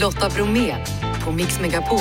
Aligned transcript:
Lotta 0.00 0.28
Bromé 0.28 0.76
på 1.24 1.32
Mix 1.32 1.60
Megapol. 1.60 1.98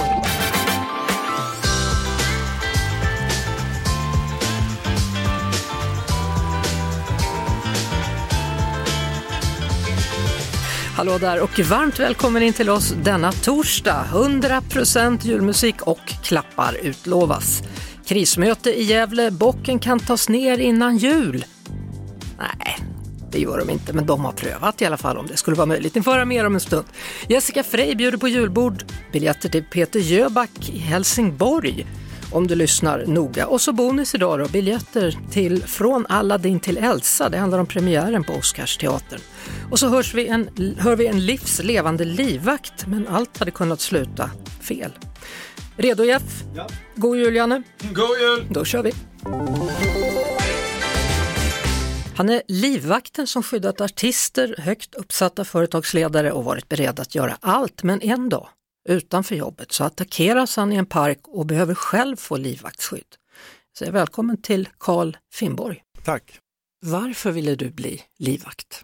Hallå 10.96 11.18
där 11.18 11.42
och 11.44 11.60
varmt 11.60 12.00
välkommen 12.00 12.44
in 12.44 12.54
till 12.54 12.70
oss 12.70 12.96
denna 13.04 13.32
torsdag. 13.32 14.06
100% 14.14 15.26
julmusik 15.26 15.82
och 15.82 16.08
klappar 16.24 16.78
utlovas. 16.84 17.64
Krismöte 18.06 18.80
i 18.80 18.84
Gävle, 18.84 19.32
bocken 19.32 19.80
kan 19.80 20.00
tas 20.00 20.30
ner 20.30 20.58
innan 20.58 20.98
jul. 20.98 21.46
Det 23.38 23.42
gör 23.42 23.58
de 23.58 23.70
inte, 23.70 23.94
men 23.94 24.06
de 24.06 24.26
har 24.26 24.32
prövat 24.32 24.82
i 24.82 24.86
alla 24.86 24.98
fall 24.98 25.18
om 25.18 25.28
det 25.28 25.38
skulle 25.38 25.58
vara 25.58 25.66
möjligt. 25.66 25.96
Ni 25.96 26.02
får 26.02 26.12
höra 26.12 26.26
mer 26.26 26.46
om 26.46 26.54
en 26.54 26.60
stund. 26.60 26.86
Jessica 27.28 27.64
Frey 27.64 27.96
bjuder 27.96 28.18
på 28.18 28.28
julbord, 28.28 28.84
biljetter 29.12 29.50
till 29.50 29.64
Peter 29.64 30.00
Jöback 30.00 30.70
i 30.70 30.78
Helsingborg 30.78 31.86
om 32.32 32.48
du 32.48 32.56
lyssnar 32.56 33.06
noga. 33.06 33.48
Och 33.48 33.62
så 33.62 33.74
bonus 33.74 34.16
idag 34.16 34.40
då, 34.40 34.48
biljetter 34.48 35.18
till 35.32 35.64
Från 35.64 36.06
Aladdin 36.10 36.60
till 36.60 36.78
Elsa. 36.78 37.30
Det 37.30 37.38
handlar 37.38 37.60
om 37.60 37.66
premiären 37.66 38.24
på 38.24 38.34
Oscarsteatern. 38.34 39.20
Och 39.72 39.80
så 39.80 39.88
hörs 39.88 40.14
vi 40.14 40.28
en, 40.28 40.50
hör 40.78 40.96
vi 40.96 41.08
en 41.08 41.26
livslevande 41.26 42.06
livvakt, 42.06 42.88
men 42.88 43.08
allt 43.08 43.38
hade 43.38 43.52
kunnat 43.52 43.82
sluta 43.82 44.30
fel. 44.62 44.92
Redo 45.76 46.04
Jeff? 46.04 46.44
Ja. 46.56 46.68
God 46.96 47.18
jul 47.18 47.36
Janne! 47.36 47.64
God 47.92 48.20
jul! 48.20 48.46
Då 48.50 48.66
kör 48.66 48.84
vi! 48.84 48.92
Han 52.18 52.30
är 52.30 52.42
livvakten 52.48 53.28
som 53.28 53.44
skyddat 53.44 53.82
artister, 53.82 54.56
högt 54.58 54.96
uppsatta 54.96 55.46
företagsledare 55.46 56.32
och 56.32 56.44
varit 56.44 56.70
beredd 56.70 57.00
att 57.00 57.16
göra 57.16 57.38
allt, 57.42 57.84
men 57.84 58.02
en 58.02 58.30
dag 58.30 58.50
utanför 58.90 59.36
jobbet 59.36 59.72
så 59.72 59.84
attackeras 59.84 60.56
han 60.56 60.74
i 60.74 60.76
en 60.76 60.86
park 60.86 61.20
och 61.24 61.46
behöver 61.46 61.76
själv 61.76 62.16
få 62.16 62.38
livvaktsskydd. 62.38 63.16
Så 63.80 63.92
välkommen 63.92 64.42
till 64.42 64.70
Karl 64.78 65.18
Finnborg. 65.34 65.84
Tack. 66.04 66.40
Varför 66.86 67.32
ville 67.32 67.56
du 67.56 67.70
bli 67.70 68.02
livvakt? 68.20 68.82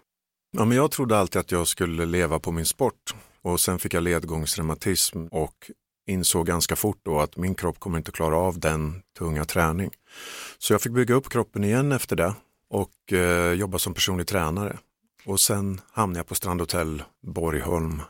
Ja, 0.56 0.64
men 0.64 0.76
jag 0.76 0.90
trodde 0.90 1.18
alltid 1.18 1.40
att 1.40 1.52
jag 1.52 1.68
skulle 1.68 2.04
leva 2.06 2.38
på 2.38 2.52
min 2.52 2.66
sport 2.66 3.14
och 3.42 3.60
sen 3.60 3.78
fick 3.78 3.94
jag 3.94 4.02
ledgångsreumatism 4.02 5.26
och 5.26 5.70
insåg 6.06 6.46
ganska 6.46 6.76
fort 6.76 7.00
då 7.02 7.20
att 7.20 7.36
min 7.36 7.54
kropp 7.54 7.80
kommer 7.80 7.98
inte 7.98 8.12
klara 8.12 8.36
av 8.36 8.58
den 8.58 9.02
tunga 9.18 9.44
träning. 9.44 9.90
Så 10.58 10.72
jag 10.72 10.82
fick 10.82 10.92
bygga 10.92 11.14
upp 11.14 11.28
kroppen 11.28 11.64
igen 11.64 11.92
efter 11.92 12.16
det 12.16 12.34
och 12.74 13.12
eh, 13.12 13.52
jobba 13.52 13.78
som 13.78 13.94
personlig 13.94 14.26
tränare. 14.26 14.78
Och 15.26 15.40
sen 15.40 15.80
hamnade 15.92 16.18
jag 16.18 16.26
på 16.26 16.34
Strandhotell 16.34 17.02
Borgholm 17.22 18.02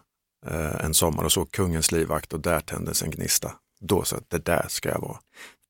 eh, 0.46 0.84
en 0.84 0.94
sommar 0.94 1.24
och 1.24 1.32
såg 1.32 1.50
Kungens 1.50 1.92
livvakt 1.92 2.32
och 2.32 2.40
där 2.40 2.60
tändes 2.60 3.02
en 3.02 3.10
gnista. 3.10 3.52
Då 3.80 4.04
sa 4.04 4.16
jag, 4.16 4.24
det 4.28 4.44
där 4.44 4.66
ska 4.68 4.88
jag 4.88 5.00
vara. 5.00 5.18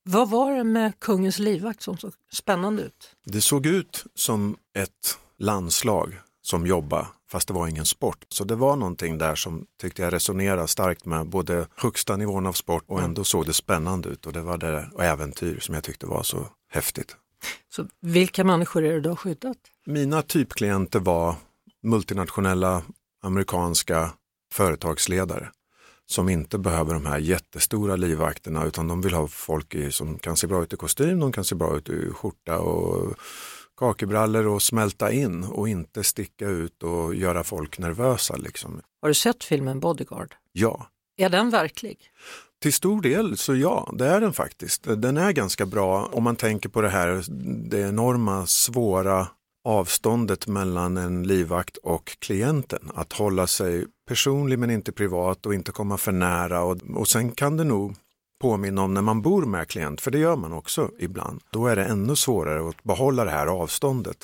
Vad 0.04 0.30
var 0.30 0.52
det 0.52 0.64
med 0.64 1.00
Kungens 1.00 1.38
livvakt 1.38 1.82
som 1.82 1.98
såg 1.98 2.12
spännande 2.32 2.82
ut? 2.82 3.16
Det 3.26 3.40
såg 3.40 3.66
ut 3.66 4.04
som 4.14 4.56
ett 4.78 5.18
landslag 5.38 6.20
som 6.42 6.66
jobba 6.66 7.08
fast 7.30 7.48
det 7.48 7.54
var 7.54 7.68
ingen 7.68 7.86
sport. 7.86 8.24
Så 8.28 8.44
det 8.44 8.54
var 8.54 8.76
någonting 8.76 9.18
där 9.18 9.34
som 9.34 9.66
tyckte 9.80 10.02
jag 10.02 10.12
resonerade 10.12 10.68
starkt 10.68 11.04
med 11.04 11.26
både 11.26 11.66
högsta 11.76 12.16
nivån 12.16 12.46
av 12.46 12.52
sport 12.52 12.84
och 12.86 13.02
ändå 13.02 13.24
såg 13.24 13.46
det 13.46 13.52
spännande 13.52 14.08
ut 14.08 14.26
och 14.26 14.32
det 14.32 14.42
var 14.42 14.58
det 14.58 14.90
och 14.92 15.04
äventyr 15.04 15.60
som 15.60 15.74
jag 15.74 15.84
tyckte 15.84 16.06
var 16.06 16.22
så 16.22 16.46
häftigt. 16.70 17.16
Så 17.68 17.86
vilka 18.00 18.44
människor 18.44 18.84
är 18.84 18.92
det 18.92 19.00
du 19.00 19.08
har 19.08 19.16
skyddat? 19.16 19.56
Mina 19.86 20.22
typklienter 20.22 21.00
var 21.00 21.36
multinationella 21.82 22.82
amerikanska 23.22 24.10
företagsledare 24.52 25.50
som 26.06 26.28
inte 26.28 26.58
behöver 26.58 26.94
de 26.94 27.06
här 27.06 27.18
jättestora 27.18 27.96
livvakterna 27.96 28.64
utan 28.64 28.88
de 28.88 29.00
vill 29.00 29.14
ha 29.14 29.28
folk 29.28 29.74
i, 29.74 29.92
som 29.92 30.18
kan 30.18 30.36
se 30.36 30.46
bra 30.46 30.62
ut 30.62 30.72
i 30.72 30.76
kostym, 30.76 31.20
de 31.20 31.32
kan 31.32 31.44
se 31.44 31.54
bra 31.54 31.76
ut 31.76 31.88
i 31.88 32.10
skjorta 32.10 32.58
och 32.58 33.14
kakebrallor 33.76 34.46
och 34.46 34.62
smälta 34.62 35.12
in 35.12 35.44
och 35.44 35.68
inte 35.68 36.04
sticka 36.04 36.48
ut 36.48 36.82
och 36.82 37.14
göra 37.14 37.44
folk 37.44 37.78
nervösa. 37.78 38.36
Liksom. 38.36 38.80
Har 39.02 39.08
du 39.08 39.14
sett 39.14 39.44
filmen 39.44 39.80
Bodyguard? 39.80 40.34
Ja, 40.52 40.86
Är 41.16 41.28
den 41.28 41.50
verklig? 41.50 41.98
Till 42.64 42.72
stor 42.72 43.02
del 43.02 43.36
så 43.36 43.54
ja, 43.54 43.92
det 43.92 44.06
är 44.06 44.20
den 44.20 44.32
faktiskt. 44.32 44.82
Den 44.84 45.16
är 45.16 45.32
ganska 45.32 45.66
bra 45.66 46.08
om 46.12 46.24
man 46.24 46.36
tänker 46.36 46.68
på 46.68 46.80
det 46.80 46.88
här 46.88 47.24
det 47.70 47.80
enorma 47.80 48.46
svåra 48.46 49.26
avståndet 49.64 50.46
mellan 50.46 50.96
en 50.96 51.22
livvakt 51.22 51.76
och 51.76 52.16
klienten. 52.18 52.90
Att 52.94 53.12
hålla 53.12 53.46
sig 53.46 53.86
personlig 54.08 54.58
men 54.58 54.70
inte 54.70 54.92
privat 54.92 55.46
och 55.46 55.54
inte 55.54 55.72
komma 55.72 55.96
för 55.96 56.12
nära. 56.12 56.62
Och, 56.62 56.78
och 56.94 57.08
sen 57.08 57.32
kan 57.32 57.56
det 57.56 57.64
nog 57.64 57.94
påminna 58.40 58.82
om 58.82 58.94
när 58.94 59.02
man 59.02 59.22
bor 59.22 59.42
med 59.42 59.68
klient, 59.68 60.00
för 60.00 60.10
det 60.10 60.18
gör 60.18 60.36
man 60.36 60.52
också 60.52 60.90
ibland. 60.98 61.40
Då 61.50 61.66
är 61.66 61.76
det 61.76 61.84
ännu 61.84 62.16
svårare 62.16 62.68
att 62.68 62.82
behålla 62.82 63.24
det 63.24 63.30
här 63.30 63.46
avståndet 63.46 64.16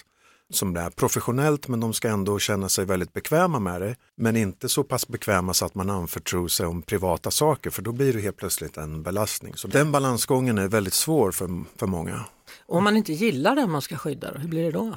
som 0.50 0.74
det 0.74 0.80
är 0.80 0.90
professionellt 0.90 1.68
men 1.68 1.80
de 1.80 1.92
ska 1.92 2.08
ändå 2.08 2.38
känna 2.38 2.68
sig 2.68 2.84
väldigt 2.84 3.12
bekväma 3.12 3.58
med 3.58 3.80
det. 3.80 3.96
Men 4.16 4.36
inte 4.36 4.68
så 4.68 4.84
pass 4.84 5.08
bekväma 5.08 5.54
så 5.54 5.64
att 5.64 5.74
man 5.74 5.90
anförtror 5.90 6.48
sig 6.48 6.66
om 6.66 6.82
privata 6.82 7.30
saker 7.30 7.70
för 7.70 7.82
då 7.82 7.92
blir 7.92 8.12
det 8.12 8.20
helt 8.20 8.36
plötsligt 8.36 8.76
en 8.76 9.02
belastning. 9.02 9.54
Så 9.56 9.68
den 9.68 9.92
balansgången 9.92 10.58
är 10.58 10.68
väldigt 10.68 10.94
svår 10.94 11.32
för, 11.32 11.64
för 11.76 11.86
många. 11.86 12.24
Och 12.66 12.76
om 12.76 12.84
man 12.84 12.96
inte 12.96 13.12
gillar 13.12 13.56
den 13.56 13.70
man 13.70 13.82
ska 13.82 13.96
skydda, 13.96 14.30
hur 14.38 14.48
blir 14.48 14.64
det 14.64 14.70
då? 14.70 14.96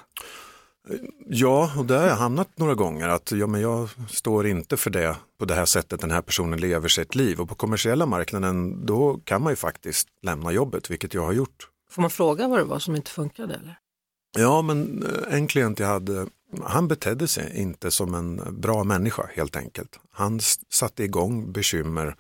Ja, 1.28 1.72
och 1.78 1.86
där 1.86 2.00
har 2.00 2.08
jag 2.08 2.16
hamnat 2.16 2.50
några 2.56 2.76
gånger 2.76 3.08
att 3.08 3.32
ja, 3.32 3.48
men 3.48 3.62
jag 3.62 3.90
står 4.10 4.48
inte 4.48 4.78
för 4.78 4.90
det 4.90 5.16
på 5.40 5.46
det 5.46 5.54
här 5.54 5.66
sättet 5.66 6.02
den 6.02 6.12
här 6.12 6.22
personen 6.22 6.60
lever 6.60 6.88
sitt 6.88 7.16
liv 7.16 7.40
och 7.42 7.50
på 7.50 7.56
kommersiella 7.56 8.06
marknaden 8.06 8.86
då 8.86 9.20
kan 9.24 9.42
man 9.42 9.52
ju 9.52 9.56
faktiskt 9.56 10.08
lämna 10.22 10.52
jobbet, 10.52 10.92
vilket 10.92 11.14
jag 11.14 11.26
har 11.26 11.34
gjort. 11.34 11.70
Får 11.92 12.02
man 12.02 12.12
fråga 12.12 12.48
vad 12.48 12.60
det 12.60 12.64
var 12.64 12.80
som 12.80 12.96
inte 12.96 13.12
funkade? 13.12 13.54
Eller? 13.54 13.78
Ja, 14.38 14.62
men 14.62 15.04
eh, 15.04 15.36
en 15.38 15.48
klient 15.48 15.80
jag 15.80 15.88
hade, 15.88 16.28
han 16.64 16.88
betedde 16.88 17.28
sig 17.28 17.52
inte 17.56 17.92
som 17.92 18.14
en 18.14 18.42
bra 18.62 18.84
människa 18.84 19.30
helt 19.34 19.56
enkelt. 19.56 20.00
Han 20.12 20.40
satte 20.70 21.04
igång 21.04 21.52
bekymmer, 21.52 22.16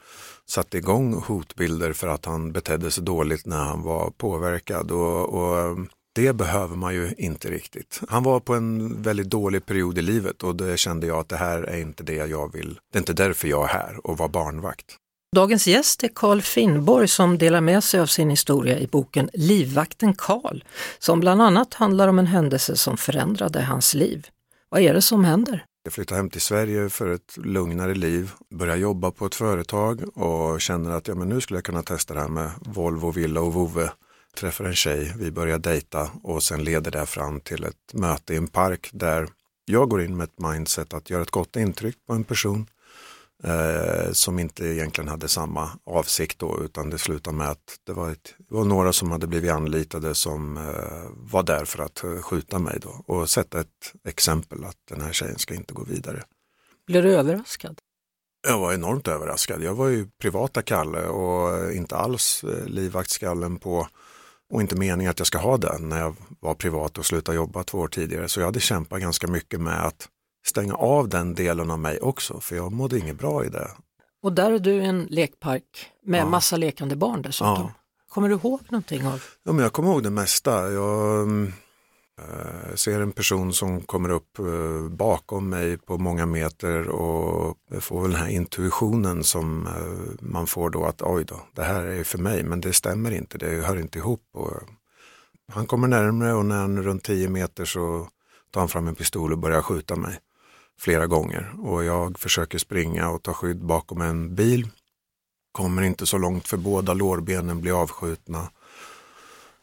satte 0.49 0.77
igång 0.77 1.13
hotbilder 1.13 1.93
för 1.93 2.07
att 2.07 2.25
han 2.25 2.51
betedde 2.51 2.91
sig 2.91 3.03
dåligt 3.03 3.45
när 3.45 3.63
han 3.63 3.81
var 3.81 4.09
påverkad 4.09 4.91
och, 4.91 5.29
och 5.29 5.59
eh, 5.59 5.75
det 6.15 6.33
behöver 6.33 6.75
man 6.75 6.93
ju 6.93 7.13
inte 7.17 7.51
riktigt. 7.51 8.01
Han 8.09 8.23
var 8.23 8.39
på 8.39 8.53
en 8.53 9.01
väldigt 9.01 9.29
dålig 9.29 9.65
period 9.65 9.97
i 9.97 10.01
livet 10.01 10.43
och 10.43 10.55
det 10.55 10.77
kände 10.77 11.07
jag 11.07 11.19
att 11.19 11.29
det 11.29 11.37
här 11.37 11.63
är 11.63 11.77
inte 11.77 12.03
det 12.03 12.15
jag 12.15 12.53
vill. 12.53 12.79
Det 12.91 12.97
är 12.97 13.01
inte 13.01 13.13
därför 13.13 13.47
jag 13.47 13.63
är 13.63 13.73
här 13.73 14.07
och 14.07 14.17
var 14.17 14.27
barnvakt. 14.27 14.97
Dagens 15.33 15.67
gäst 15.67 16.03
är 16.03 16.09
Karl 16.15 16.41
Finnborg 16.41 17.07
som 17.07 17.37
delar 17.37 17.61
med 17.61 17.83
sig 17.83 17.99
av 17.99 18.05
sin 18.05 18.29
historia 18.29 18.79
i 18.79 18.87
boken 18.87 19.29
Livvakten 19.33 20.13
Karl, 20.13 20.63
som 20.99 21.19
bland 21.19 21.41
annat 21.41 21.73
handlar 21.73 22.07
om 22.07 22.19
en 22.19 22.27
händelse 22.27 22.75
som 22.75 22.97
förändrade 22.97 23.61
hans 23.61 23.93
liv. 23.93 24.27
Vad 24.69 24.81
är 24.81 24.93
det 24.93 25.01
som 25.01 25.25
händer? 25.25 25.65
Jag 25.83 25.93
flyttade 25.93 26.17
hem 26.17 26.29
till 26.29 26.41
Sverige 26.41 26.89
för 26.89 27.09
ett 27.09 27.37
lugnare 27.37 27.95
liv, 27.95 28.31
började 28.49 28.79
jobba 28.79 29.11
på 29.11 29.25
ett 29.25 29.35
företag 29.35 30.17
och 30.17 30.61
känner 30.61 30.91
att 30.91 31.07
ja, 31.07 31.15
men 31.15 31.29
nu 31.29 31.41
skulle 31.41 31.57
jag 31.57 31.65
kunna 31.65 31.83
testa 31.83 32.13
det 32.13 32.19
här 32.19 32.27
med 32.27 32.51
Volvo, 32.61 33.11
Villa 33.11 33.41
och 33.41 33.53
Vove. 33.53 33.91
Träffar 34.37 34.65
en 34.65 34.75
tjej, 34.75 35.13
vi 35.17 35.31
börjar 35.31 35.59
dejta 35.59 36.09
och 36.23 36.43
sen 36.43 36.63
leder 36.63 36.91
det 36.91 37.05
fram 37.05 37.39
till 37.39 37.63
ett 37.63 37.93
möte 37.93 38.33
i 38.33 38.37
en 38.37 38.47
park 38.47 38.89
där 38.91 39.27
jag 39.65 39.89
går 39.89 40.01
in 40.01 40.17
med 40.17 40.23
ett 40.23 40.39
mindset 40.39 40.93
att 40.93 41.09
göra 41.09 41.21
ett 41.21 41.31
gott 41.31 41.55
intryck 41.55 41.95
på 42.07 42.13
en 42.13 42.23
person 42.23 42.65
eh, 43.43 44.11
som 44.11 44.39
inte 44.39 44.65
egentligen 44.65 45.07
hade 45.07 45.27
samma 45.27 45.69
avsikt 45.83 46.39
då 46.39 46.59
utan 46.63 46.89
det 46.89 46.97
slutade 46.97 47.37
med 47.37 47.49
att 47.49 47.79
det 47.83 47.93
var, 47.93 48.11
ett, 48.11 48.35
det 48.37 48.55
var 48.55 48.65
några 48.65 48.93
som 48.93 49.11
hade 49.11 49.27
blivit 49.27 49.51
anlitade 49.51 50.15
som 50.15 50.57
eh, 50.57 50.63
var 51.09 51.43
där 51.43 51.65
för 51.65 51.83
att 51.83 52.03
eh, 52.03 52.21
skjuta 52.21 52.59
mig 52.59 52.79
då 52.81 53.03
och 53.13 53.29
sätta 53.29 53.59
ett 53.59 53.93
exempel 54.07 54.63
att 54.63 54.77
den 54.89 55.01
här 55.01 55.13
tjejen 55.13 55.39
ska 55.39 55.53
inte 55.53 55.73
gå 55.73 55.83
vidare. 55.83 56.23
Blir 56.87 57.03
du 57.03 57.15
överraskad? 57.15 57.79
Jag 58.47 58.59
var 58.59 58.73
enormt 58.73 59.07
överraskad. 59.07 59.63
Jag 59.63 59.75
var 59.75 59.87
ju 59.87 60.07
privata 60.21 60.61
Kalle 60.61 61.07
och 61.07 61.73
inte 61.73 61.95
alls 61.95 62.43
eh, 62.43 62.65
livvaktskallen 62.65 63.57
på 63.57 63.87
och 64.49 64.61
inte 64.61 64.75
meningen 64.75 65.11
att 65.11 65.19
jag 65.19 65.27
ska 65.27 65.37
ha 65.37 65.57
den 65.57 65.89
när 65.89 65.99
jag 65.99 66.15
var 66.39 66.53
privat 66.53 66.97
och 66.97 67.05
slutade 67.05 67.35
jobba 67.35 67.63
två 67.63 67.77
år 67.77 67.87
tidigare. 67.87 68.29
Så 68.29 68.39
jag 68.39 68.45
hade 68.45 68.59
kämpat 68.59 69.01
ganska 69.01 69.27
mycket 69.27 69.61
med 69.61 69.85
att 69.85 70.09
stänga 70.45 70.73
av 70.75 71.09
den 71.09 71.35
delen 71.35 71.71
av 71.71 71.79
mig 71.79 71.99
också 71.99 72.39
för 72.39 72.55
jag 72.55 72.71
mådde 72.71 72.99
inget 72.99 73.17
bra 73.17 73.45
i 73.45 73.49
det. 73.49 73.67
Och 74.23 74.33
där 74.33 74.51
är 74.51 74.59
du 74.59 74.71
i 74.71 74.85
en 74.85 75.03
lekpark 75.09 75.91
med 76.05 76.19
Ja. 76.21 76.25
massa 76.29 76.57
lekande 76.57 76.95
barn 76.95 77.21
dessutom. 77.21 77.53
Ja. 77.53 77.71
Kommer 78.09 78.29
du 78.29 78.35
ihåg 78.35 78.61
någonting 78.69 79.07
av? 79.07 79.23
Ja, 79.43 79.51
men 79.51 79.63
jag 79.63 79.73
kommer 79.73 79.89
ihåg 79.89 80.03
det 80.03 80.09
mesta. 80.09 80.71
Jag 80.71 81.29
eh, 82.21 82.75
ser 82.75 82.99
en 83.01 83.11
person 83.11 83.53
som 83.53 83.81
kommer 83.81 84.09
upp 84.09 84.39
eh, 84.39 84.89
bakom 84.89 85.49
mig 85.49 85.77
på 85.77 85.97
många 85.97 86.25
meter 86.25 86.87
och 86.89 87.57
får 87.79 88.01
väl 88.01 88.11
den 88.11 88.19
här 88.19 88.29
intuitionen 88.29 89.23
som 89.23 89.67
eh, 89.67 90.25
man 90.25 90.47
får 90.47 90.69
då 90.69 90.85
att 90.85 91.01
oj 91.01 91.23
då, 91.25 91.41
det 91.55 91.63
här 91.63 91.83
är 91.83 91.95
ju 91.95 92.03
för 92.03 92.17
mig 92.17 92.43
men 92.43 92.61
det 92.61 92.73
stämmer 92.73 93.11
inte, 93.11 93.37
det 93.37 93.61
hör 93.65 93.79
inte 93.79 93.97
ihop. 93.99 94.23
Och, 94.33 94.51
han 95.51 95.65
kommer 95.65 95.87
närmare 95.87 96.33
och 96.33 96.45
när 96.45 96.57
han 96.57 96.77
är 96.77 96.81
runt 96.81 97.03
10 97.03 97.29
meter 97.29 97.65
så 97.65 98.07
tar 98.51 98.61
han 98.61 98.69
fram 98.69 98.87
en 98.87 98.95
pistol 98.95 99.31
och 99.31 99.37
börjar 99.39 99.61
skjuta 99.61 99.95
mig. 99.95 100.19
Flera 100.79 101.07
gånger 101.07 101.53
och 101.59 101.83
jag 101.83 102.19
försöker 102.19 102.57
springa 102.57 103.09
och 103.09 103.23
ta 103.23 103.33
skydd 103.33 103.65
bakom 103.65 104.01
en 104.01 104.35
bil. 104.35 104.69
Kommer 105.51 105.81
inte 105.81 106.05
så 106.05 106.17
långt 106.17 106.47
för 106.47 106.57
båda 106.57 106.93
lårbenen 106.93 107.61
blir 107.61 107.81
avskjutna. 107.81 108.49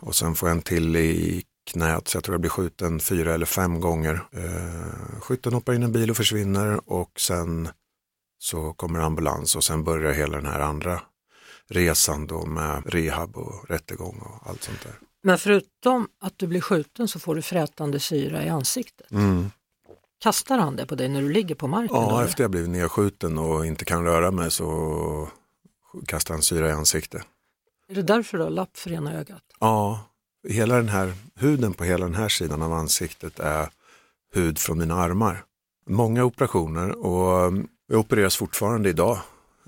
Och 0.01 0.15
sen 0.15 0.35
får 0.35 0.49
jag 0.49 0.57
en 0.57 0.63
till 0.63 0.97
i 0.97 1.45
knät 1.71 2.09
så 2.09 2.17
jag 2.17 2.25
tror 2.25 2.35
jag 2.35 2.41
blir 2.41 2.51
skjuten 2.51 3.01
fyra 3.01 3.35
eller 3.35 3.47
fem 3.47 3.81
gånger. 3.81 4.23
Eh, 4.33 5.21
skytten 5.21 5.53
hoppar 5.53 5.73
in 5.73 5.83
i 5.83 5.85
en 5.85 5.93
bil 5.93 6.11
och 6.11 6.17
försvinner 6.17 6.91
och 6.91 7.21
sen 7.21 7.69
så 8.39 8.73
kommer 8.73 9.01
ambulans 9.01 9.57
och 9.57 9.65
sen 9.65 9.85
börjar 9.85 10.13
hela 10.13 10.37
den 10.37 10.47
här 10.47 10.61
andra 10.61 11.01
resan 11.69 12.27
då 12.27 12.47
med 12.47 12.83
rehab 12.87 13.37
och 13.37 13.71
rättegång 13.71 14.19
och 14.19 14.51
allt 14.51 14.63
sånt 14.63 14.83
där. 14.83 14.95
Men 15.23 15.39
förutom 15.39 16.09
att 16.21 16.39
du 16.39 16.47
blir 16.47 16.61
skjuten 16.61 17.09
så 17.09 17.19
får 17.19 17.35
du 17.35 17.43
frätande 17.43 18.01
syra 18.01 18.45
i 18.45 18.49
ansiktet. 18.49 19.11
Mm. 19.11 19.51
Kastar 20.21 20.59
han 20.59 20.77
det 20.77 20.87
på 20.87 20.95
dig 20.95 21.09
när 21.09 21.23
du 21.23 21.29
ligger 21.29 21.55
på 21.55 21.67
marken? 21.67 21.97
Ja, 21.97 22.11
då? 22.11 22.21
efter 22.21 22.45
jag 22.45 22.51
blivit 22.51 22.71
nedskjuten 22.71 23.39
och 23.39 23.67
inte 23.67 23.85
kan 23.85 24.05
röra 24.05 24.31
mig 24.31 24.51
så 24.51 25.29
kastar 26.07 26.35
han 26.35 26.43
syra 26.43 26.69
i 26.69 26.73
ansiktet. 26.73 27.23
Är 27.89 27.95
det 27.95 28.03
därför 28.03 28.39
du 28.39 28.45
har 28.45 28.51
lapp 28.51 28.77
för 28.77 28.93
ena 28.93 29.19
ögat? 29.19 29.43
Ja, 29.61 30.01
hela 30.49 30.77
den 30.77 30.89
här 30.89 31.13
huden 31.35 31.75
på 31.75 31.85
hela 31.85 32.05
den 32.07 32.15
här 32.15 32.29
sidan 32.29 32.63
av 32.63 32.73
ansiktet 32.73 33.41
är 33.41 33.69
hud 34.35 34.59
från 34.59 34.79
mina 34.79 34.95
armar. 34.95 35.45
Många 35.87 36.25
operationer 36.25 37.07
och 37.07 37.47
um, 37.47 37.69
jag 37.89 38.01
opereras 38.01 38.37
fortfarande 38.37 38.89
idag, 38.89 39.19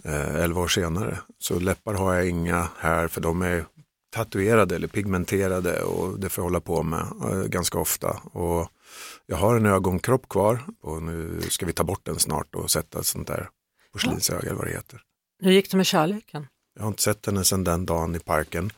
eh, 0.05 0.35
11 0.35 0.61
år 0.61 0.69
senare. 0.69 1.19
Så 1.39 1.59
läppar 1.59 1.95
har 1.95 2.15
jag 2.15 2.29
inga 2.29 2.69
här 2.79 3.09
för 3.09 3.21
de 3.21 3.43
är 3.43 3.65
tatuerade 4.15 4.77
eller 4.77 4.89
pigmenterade 4.89 5.83
och 5.83 6.21
det 6.21 6.29
får 6.29 6.43
jag 6.43 6.47
hålla 6.47 6.61
på 6.61 6.83
med 6.83 7.01
eh, 7.01 7.43
ganska 7.43 7.79
ofta. 7.79 8.21
Och 8.33 8.69
jag 9.33 9.39
har 9.39 9.57
en 9.57 9.67
ögonkropp 9.67 10.29
kvar 10.29 10.65
och 10.83 11.03
nu 11.03 11.41
ska 11.49 11.67
vi 11.67 11.73
ta 11.73 11.85
bort 11.85 12.05
den 12.05 12.19
snart 12.19 12.55
och 12.55 12.71
sätta 12.71 12.99
ett 12.99 13.07
sånt 13.07 13.29
där 13.29 13.49
porslinsöga 13.93 14.41
eller 14.41 14.55
vad 14.55 14.67
det 14.67 14.73
heter. 14.73 15.03
Hur 15.43 15.53
gick 15.53 15.71
det 15.71 15.77
med 15.77 15.87
kärleken? 15.87 16.47
Jag 16.75 16.83
har 16.83 16.89
inte 16.89 17.03
sett 17.03 17.27
henne 17.27 17.45
sedan 17.45 17.65
den 17.65 17.87
dagen 17.87 18.15
i 18.15 18.19
parken. 18.19 18.73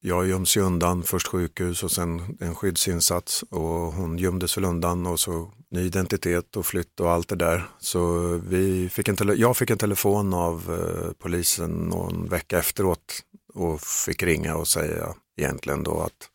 Jag 0.00 0.28
göms 0.28 0.56
ju 0.56 0.60
undan, 0.60 1.02
först 1.02 1.26
sjukhus 1.26 1.82
och 1.82 1.90
sen 1.90 2.38
en 2.40 2.54
skyddsinsats 2.54 3.42
och 3.42 3.92
hon 3.92 4.18
gömdes 4.18 4.56
väl 4.56 4.64
undan 4.64 5.06
och 5.06 5.20
så 5.20 5.52
ny 5.70 5.80
identitet 5.80 6.56
och 6.56 6.66
flytt 6.66 7.00
och 7.00 7.10
allt 7.10 7.28
det 7.28 7.36
där. 7.36 7.68
Så 7.78 8.18
vi 8.48 8.88
fick 8.88 9.08
en 9.08 9.16
tele- 9.16 9.34
jag 9.34 9.56
fick 9.56 9.70
en 9.70 9.78
telefon 9.78 10.34
av 10.34 10.54
eh, 10.70 11.12
polisen 11.18 11.70
någon 11.70 12.28
vecka 12.28 12.58
efteråt 12.58 13.20
och 13.54 13.80
fick 13.80 14.22
ringa 14.22 14.56
och 14.56 14.68
säga 14.68 15.14
egentligen 15.36 15.82
då 15.82 16.00
att 16.00 16.30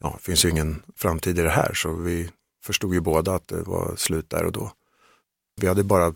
ja, 0.00 0.14
det 0.18 0.24
finns 0.24 0.44
ju 0.44 0.50
ingen 0.50 0.82
framtid 0.96 1.38
i 1.38 1.42
det 1.42 1.50
här 1.50 1.74
så 1.74 1.92
vi 1.92 2.30
förstod 2.66 2.94
ju 2.94 3.00
båda 3.00 3.34
att 3.34 3.48
det 3.48 3.62
var 3.62 3.96
slut 3.96 4.30
där 4.30 4.44
och 4.44 4.52
då. 4.52 4.72
Vi 5.60 5.66
hade 5.66 5.84
bara 5.84 6.14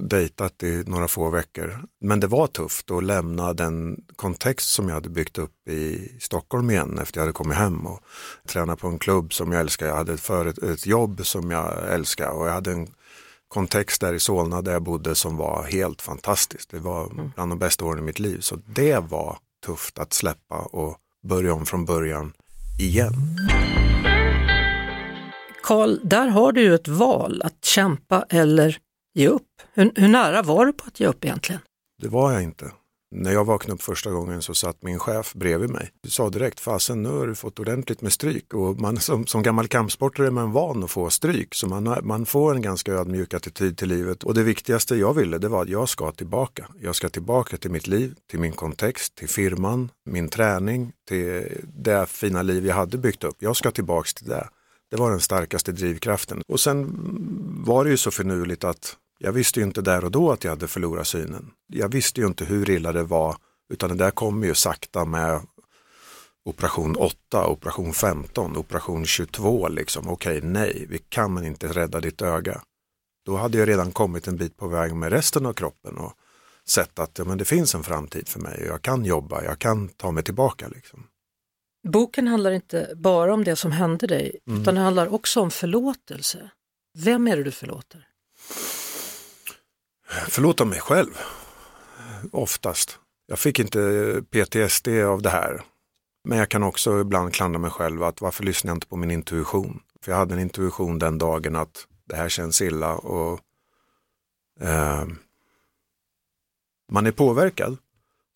dejtat 0.00 0.62
i 0.62 0.84
några 0.86 1.08
få 1.08 1.30
veckor. 1.30 1.84
Men 2.00 2.20
det 2.20 2.26
var 2.26 2.46
tufft 2.46 2.90
att 2.90 3.04
lämna 3.04 3.52
den 3.52 4.04
kontext 4.16 4.70
som 4.70 4.88
jag 4.88 4.94
hade 4.94 5.08
byggt 5.08 5.38
upp 5.38 5.68
i 5.68 6.12
Stockholm 6.20 6.70
igen 6.70 6.98
efter 6.98 7.18
jag 7.18 7.22
hade 7.22 7.32
kommit 7.32 7.56
hem 7.56 7.86
och 7.86 8.00
träna 8.46 8.76
på 8.76 8.88
en 8.88 8.98
klubb 8.98 9.32
som 9.32 9.52
jag 9.52 9.60
älskar. 9.60 9.86
Jag 9.86 9.96
hade 9.96 10.16
för 10.16 10.46
ett, 10.46 10.58
ett 10.58 10.86
jobb 10.86 11.26
som 11.26 11.50
jag 11.50 11.92
älskar 11.94 12.30
och 12.30 12.48
jag 12.48 12.52
hade 12.52 12.72
en 12.72 12.88
kontext 13.48 14.00
där 14.00 14.14
i 14.14 14.20
Solna 14.20 14.62
där 14.62 14.72
jag 14.72 14.82
bodde 14.82 15.14
som 15.14 15.36
var 15.36 15.62
helt 15.62 16.02
fantastisk. 16.02 16.70
Det 16.70 16.78
var 16.78 17.30
bland 17.34 17.52
de 17.52 17.58
bästa 17.58 17.84
åren 17.84 17.98
i 17.98 18.02
mitt 18.02 18.18
liv. 18.18 18.40
Så 18.40 18.58
det 18.66 18.98
var 18.98 19.38
tufft 19.66 19.98
att 19.98 20.12
släppa 20.12 20.58
och 20.58 20.96
börja 21.22 21.54
om 21.54 21.66
från 21.66 21.84
början 21.84 22.32
igen. 22.80 23.12
Karl, 25.68 25.98
där 26.02 26.28
har 26.28 26.52
du 26.52 26.60
ju 26.60 26.74
ett 26.74 26.88
val 26.88 27.42
att 27.44 27.64
kämpa 27.64 28.24
eller 28.28 28.78
ge 29.14 29.28
upp. 29.28 29.42
Hur, 29.72 29.92
hur 29.96 30.08
nära 30.08 30.42
var 30.42 30.66
du 30.66 30.72
på 30.72 30.84
att 30.86 31.00
ge 31.00 31.06
upp 31.06 31.24
egentligen? 31.24 31.60
Det 32.02 32.08
var 32.08 32.32
jag 32.32 32.42
inte. 32.42 32.70
När 33.14 33.32
jag 33.32 33.44
vaknade 33.44 33.74
upp 33.74 33.82
första 33.82 34.10
gången 34.10 34.42
så 34.42 34.54
satt 34.54 34.82
min 34.82 34.98
chef 34.98 35.34
bredvid 35.34 35.70
mig. 35.70 35.90
Du 36.02 36.10
sa 36.10 36.30
direkt, 36.30 36.60
fasen 36.60 37.02
nu 37.02 37.08
har 37.08 37.26
du 37.26 37.34
fått 37.34 37.58
ordentligt 37.58 38.00
med 38.00 38.12
stryk 38.12 38.54
och 38.54 38.80
man, 38.80 38.96
som, 38.96 39.26
som 39.26 39.42
gammal 39.42 39.68
kampsportare 39.68 40.26
är 40.26 40.30
man 40.30 40.52
van 40.52 40.84
att 40.84 40.90
få 40.90 41.10
stryk 41.10 41.54
så 41.54 41.66
man, 41.66 41.98
man 42.02 42.26
får 42.26 42.54
en 42.54 42.62
ganska 42.62 42.92
ödmjuk 42.92 43.34
attityd 43.34 43.78
till 43.78 43.88
livet 43.88 44.24
och 44.24 44.34
det 44.34 44.42
viktigaste 44.42 44.96
jag 44.96 45.14
ville 45.14 45.38
det 45.38 45.48
var 45.48 45.62
att 45.62 45.68
jag 45.68 45.88
ska 45.88 46.12
tillbaka. 46.12 46.68
Jag 46.80 46.96
ska 46.96 47.08
tillbaka 47.08 47.56
till 47.56 47.70
mitt 47.70 47.86
liv, 47.86 48.14
till 48.30 48.40
min 48.40 48.52
kontext, 48.52 49.14
till 49.14 49.28
firman, 49.28 49.90
min 50.10 50.28
träning, 50.28 50.92
till 51.08 51.44
det 51.76 52.06
fina 52.06 52.42
liv 52.42 52.66
jag 52.66 52.74
hade 52.74 52.98
byggt 52.98 53.24
upp. 53.24 53.36
Jag 53.38 53.56
ska 53.56 53.70
tillbaka 53.70 54.08
till 54.16 54.28
det. 54.28 54.48
Det 54.90 54.96
var 54.96 55.10
den 55.10 55.20
starkaste 55.20 55.72
drivkraften. 55.72 56.42
Och 56.48 56.60
sen 56.60 56.86
var 57.66 57.84
det 57.84 57.90
ju 57.90 57.96
så 57.96 58.10
finurligt 58.10 58.64
att 58.64 58.96
jag 59.18 59.32
visste 59.32 59.60
ju 59.60 59.66
inte 59.66 59.80
där 59.80 60.04
och 60.04 60.10
då 60.10 60.32
att 60.32 60.44
jag 60.44 60.50
hade 60.50 60.68
förlorat 60.68 61.06
synen. 61.06 61.50
Jag 61.66 61.88
visste 61.88 62.20
ju 62.20 62.26
inte 62.26 62.44
hur 62.44 62.70
illa 62.70 62.92
det 62.92 63.02
var, 63.02 63.36
utan 63.72 63.88
det 63.88 63.96
där 63.96 64.10
kom 64.10 64.44
ju 64.44 64.54
sakta 64.54 65.04
med 65.04 65.40
operation 66.44 66.96
8, 66.96 67.46
operation 67.46 67.92
15, 67.92 68.56
operation 68.56 69.06
22 69.06 69.68
liksom. 69.68 70.08
Okej, 70.08 70.40
nej, 70.42 70.86
vi 70.88 70.98
kan 70.98 71.44
inte 71.44 71.68
rädda 71.68 72.00
ditt 72.00 72.22
öga. 72.22 72.62
Då 73.24 73.36
hade 73.36 73.58
jag 73.58 73.68
redan 73.68 73.92
kommit 73.92 74.28
en 74.28 74.36
bit 74.36 74.56
på 74.56 74.68
väg 74.68 74.94
med 74.94 75.12
resten 75.12 75.46
av 75.46 75.52
kroppen 75.52 75.98
och 75.98 76.12
sett 76.68 76.98
att 76.98 77.18
ja, 77.18 77.24
men 77.24 77.38
det 77.38 77.44
finns 77.44 77.74
en 77.74 77.82
framtid 77.82 78.28
för 78.28 78.40
mig 78.40 78.58
och 78.60 78.66
jag 78.66 78.82
kan 78.82 79.04
jobba, 79.04 79.44
jag 79.44 79.58
kan 79.58 79.88
ta 79.88 80.10
mig 80.10 80.22
tillbaka. 80.22 80.68
Liksom. 80.68 81.06
Boken 81.92 82.28
handlar 82.28 82.50
inte 82.50 82.90
bara 82.96 83.34
om 83.34 83.44
det 83.44 83.56
som 83.56 83.72
hände 83.72 84.06
dig, 84.06 84.38
Mm. 84.46 84.62
utan 84.62 84.74
det 84.74 84.80
handlar 84.80 85.14
också 85.14 85.40
om 85.40 85.50
förlåtelse. 85.50 86.50
Vem 86.98 87.28
är 87.28 87.36
det 87.36 87.42
du 87.42 87.50
förlåter? 87.50 88.08
Förlåta 90.28 90.64
mig 90.64 90.80
själv, 90.80 91.10
oftast. 92.32 92.98
Jag 93.26 93.38
fick 93.38 93.58
inte 93.58 94.22
PTSD 94.30 94.88
av 94.88 95.22
det 95.22 95.30
här. 95.30 95.62
Men 96.24 96.38
jag 96.38 96.48
kan 96.48 96.62
också 96.62 97.00
ibland 97.00 97.34
klandra 97.34 97.58
mig 97.58 97.70
själv 97.70 98.02
att 98.02 98.20
varför 98.20 98.44
lyssnar 98.44 98.70
jag 98.70 98.76
inte 98.76 98.86
på 98.86 98.96
min 98.96 99.10
intuition? 99.10 99.80
För 100.02 100.12
jag 100.12 100.18
hade 100.18 100.34
en 100.34 100.40
intuition 100.40 100.98
den 100.98 101.18
dagen 101.18 101.56
att 101.56 101.86
det 102.08 102.16
här 102.16 102.28
känns 102.28 102.62
illa 102.62 102.94
och 102.96 103.40
eh, 104.60 105.06
man 106.92 107.06
är 107.06 107.12
påverkad. 107.12 107.76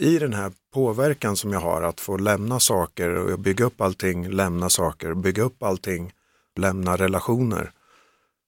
I 0.02 0.18
den 0.18 0.32
här 0.32 0.52
påverkan 0.72 1.36
som 1.36 1.52
jag 1.52 1.60
har 1.60 1.82
att 1.82 2.00
få 2.00 2.16
lämna 2.16 2.60
saker 2.60 3.10
och 3.10 3.38
bygga 3.38 3.64
upp 3.64 3.80
allting, 3.80 4.30
lämna 4.30 4.70
saker, 4.70 5.14
bygga 5.14 5.42
upp 5.42 5.62
allting, 5.62 6.12
lämna 6.56 6.96
relationer 6.96 7.72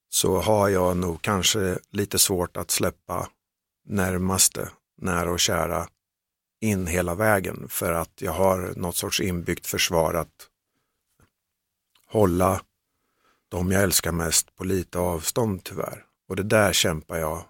så 0.08 0.40
har 0.40 0.68
jag 0.68 0.96
nog 0.96 1.22
kanske 1.22 1.78
lite 1.90 2.18
svårt 2.18 2.56
att 2.56 2.70
släppa 2.70 3.28
närmaste, 3.84 4.70
nära 5.00 5.30
och 5.30 5.40
kära 5.40 5.88
in 6.60 6.86
hela 6.86 7.14
vägen 7.14 7.68
för 7.68 7.92
att 7.92 8.12
jag 8.20 8.32
har 8.32 8.72
något 8.76 8.96
sorts 8.96 9.20
inbyggt 9.20 9.66
försvar 9.66 10.14
att 10.14 10.48
hålla 12.06 12.60
de 13.48 13.72
jag 13.72 13.82
älskar 13.82 14.12
mest 14.12 14.56
på 14.56 14.64
lite 14.64 14.98
avstånd 14.98 15.64
tyvärr. 15.64 16.04
Och 16.28 16.36
det 16.36 16.42
där 16.42 16.72
kämpar 16.72 17.16
jag 17.16 17.44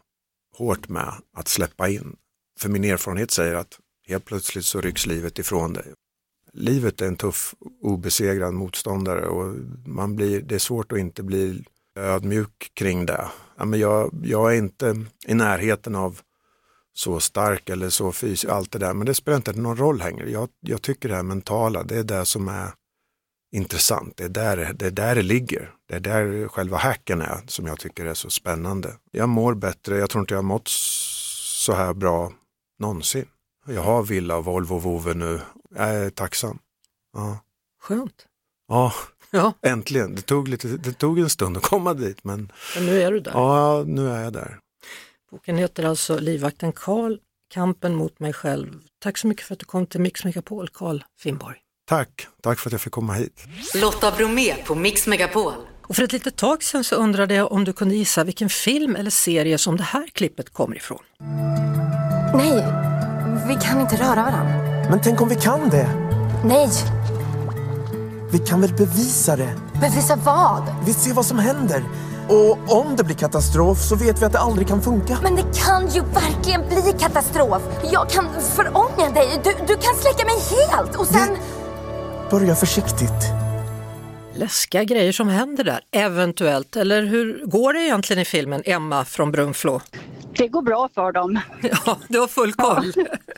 hårt 0.57 0.88
med 0.88 1.12
att 1.37 1.49
släppa 1.49 1.88
in. 1.88 2.17
För 2.59 2.69
min 2.69 2.85
erfarenhet 2.85 3.31
säger 3.31 3.55
att 3.55 3.81
helt 4.07 4.25
plötsligt 4.25 4.65
så 4.65 4.81
rycks 4.81 5.07
livet 5.07 5.39
ifrån 5.39 5.73
dig. 5.73 5.93
Livet 6.53 7.01
är 7.01 7.07
en 7.07 7.17
tuff, 7.17 7.55
obesegrad 7.83 8.55
motståndare 8.55 9.27
och 9.27 9.57
man 9.87 10.17
blir, 10.17 10.43
det 10.43 10.55
är 10.55 10.59
svårt 10.59 10.93
att 10.93 10.99
inte 10.99 11.23
bli 11.23 11.65
ödmjuk 11.99 12.71
kring 12.75 13.07
det. 13.07 13.31
Ja, 13.57 13.65
men 13.65 13.81
jag, 13.81 14.11
jag 14.25 14.53
är 14.53 14.59
inte 14.59 15.05
i 15.27 15.35
närheten 15.35 15.95
av 15.95 16.21
så 16.93 17.21
stark 17.21 17.69
eller 17.69 17.89
så 17.89 18.13
fysisk, 18.13 18.45
allt 18.45 18.71
det 18.71 18.79
där, 18.79 18.95
men 18.95 19.07
det 19.07 19.15
spelar 19.15 19.37
inte 19.37 19.53
någon 19.53 19.77
roll 19.77 19.99
längre. 19.99 20.31
Jag, 20.31 20.49
jag 20.61 20.83
tycker 20.83 21.09
det 21.09 21.15
här 21.15 21.23
mentala, 21.23 21.83
det 21.83 21.99
är 21.99 22.05
det 22.05 22.27
som 22.27 22.49
är 22.49 22.71
intressant. 23.53 24.17
Det 24.17 24.25
är, 24.25 24.29
där, 24.29 24.73
det 24.75 24.87
är 24.87 24.91
där 24.91 25.15
det 25.15 25.23
ligger. 25.23 25.75
Det 25.89 25.95
är 25.95 26.01
där 26.01 26.49
själva 26.49 26.77
hacken 26.77 27.21
är 27.21 27.41
som 27.47 27.67
jag 27.67 27.79
tycker 27.79 28.07
är 28.07 28.15
så 28.15 28.31
spännande. 28.31 28.95
Jag 29.11 29.29
mår 29.29 29.55
bättre, 29.55 29.99
jag 29.99 30.11
tror 30.11 30.23
inte 30.23 30.35
jag 30.35 30.39
har 30.39 30.43
mått 30.43 30.69
så 30.69 31.73
här 31.73 31.95
bra 31.95 32.33
någonsin. 32.79 33.27
Jag 33.66 33.83
har 33.83 34.02
villa, 34.02 34.40
Volvo, 34.40 34.78
Vove 34.78 35.14
nu. 35.14 35.40
Jag 35.76 35.88
är 35.94 36.11
tacksam. 36.11 36.59
Ja, 37.16 37.38
Skönt. 37.83 38.26
ja 38.68 38.92
Ja, 39.30 39.52
äntligen. 39.66 40.14
Det 40.14 40.23
tog, 40.23 40.49
lite, 40.49 40.68
det 40.68 40.92
tog 40.92 41.18
en 41.18 41.30
stund 41.30 41.56
att 41.56 41.62
komma 41.62 41.94
dit, 41.94 42.25
men 42.25 42.52
men 42.75 42.87
nu 42.87 43.02
är 43.02 43.12
du 43.12 43.21
där. 43.21 43.30
ja, 43.35 43.85
nu 43.87 44.09
är 44.11 44.23
jag 44.25 44.33
där. 44.33 44.59
Boken 45.30 45.59
heter 45.59 45.85
alltså 45.85 46.18
Livvakten 46.18 46.73
Karl, 46.73 47.16
kampen 47.54 47.94
mot 47.94 48.21
mig 48.21 48.33
själv. 48.33 48.80
Tack 49.02 49.18
så 49.18 49.26
mycket 49.26 49.47
för 49.47 49.54
att 49.54 49.59
du 49.59 49.64
kom 49.66 49.87
till 49.87 50.00
Mix 50.00 50.25
Megapol, 50.25 50.68
Karl 50.68 51.02
Finnborg. 51.21 51.56
Tack, 51.88 52.26
tack 52.42 52.59
för 52.59 52.68
att 52.68 52.73
jag 52.73 52.80
fick 52.80 52.92
komma 52.92 53.12
hit. 53.12 53.44
Lotta 53.75 54.11
Bromé 54.11 54.54
på 54.66 54.75
Mix 54.75 55.06
Megapol. 55.06 55.52
Och 55.83 55.97
för 55.97 56.02
ett 56.02 56.12
litet 56.12 56.37
tag 56.37 56.62
sedan 56.62 56.85
så 56.85 56.97
undrade 56.97 57.35
jag 57.35 57.52
om 57.52 57.64
du 57.64 57.73
kunde 57.73 57.94
gissa 57.94 58.25
vilken 58.25 58.49
film 58.49 58.97
eller 58.97 59.11
serie 59.11 59.59
som 59.59 59.76
det 59.76 59.83
här 59.83 60.06
klippet 60.12 60.50
kommer 60.52 60.76
ifrån. 60.76 61.02
Nej, 62.35 62.84
vi 63.49 63.55
kan 63.55 63.81
inte 63.81 63.97
röra 63.97 64.15
varandra. 64.15 64.87
Men 64.91 65.01
tänk 65.03 65.21
om 65.21 65.29
vi 65.29 65.35
kan 65.35 65.69
det? 65.71 65.89
Nej, 66.45 66.69
Vi 68.31 68.39
kan 68.39 68.61
väl 68.61 68.73
bevisa 68.75 69.37
det? 69.37 69.55
Bevisa 69.81 70.17
vad? 70.17 70.63
Vi 70.87 70.93
ser 70.93 71.13
vad 71.15 71.27
som 71.27 71.39
händer. 71.39 71.83
Och 72.29 72.79
om 72.79 72.97
det 72.97 73.05
blir 73.05 73.17
katastrof 73.17 73.79
så 73.79 73.97
vet 73.97 74.23
vi 74.23 74.25
att 74.27 74.33
det 74.33 74.39
aldrig 74.39 74.69
kan 74.69 74.83
funka. 74.83 75.19
Men 75.23 75.35
det 75.37 75.45
kan 75.55 75.89
ju 75.89 76.01
verkligen 76.01 76.61
bli 76.69 76.93
katastrof. 76.99 77.63
Jag 77.93 78.11
kan 78.11 78.25
förånga 78.41 79.11
dig. 79.15 79.29
Du, 79.45 79.51
du 79.67 79.75
kan 79.75 79.95
släcka 79.95 80.25
mig 80.25 80.35
helt 80.51 80.97
och 80.97 81.07
sen... 81.07 81.37
Börja 82.31 82.55
försiktigt. 82.55 83.11
Läskiga 84.35 84.85
grejer 84.85 85.13
som 85.13 85.29
händer 85.29 85.65
där, 85.65 85.81
eventuellt. 85.93 86.77
Eller 86.77 87.03
hur 87.03 87.47
går 87.47 87.73
det 87.73 87.81
egentligen 87.81 88.23
i 88.23 88.25
filmen 88.25 88.63
Emma 88.65 89.05
från 89.05 89.33
Brunflo? 89.33 89.81
Det 90.37 90.49
går 90.49 90.62
bra 90.62 90.88
för 90.95 91.12
dem. 91.12 91.41
Ja, 91.87 91.99
du 92.09 92.19
har 92.21 92.26
full 92.29 92.53
koll. 92.53 92.93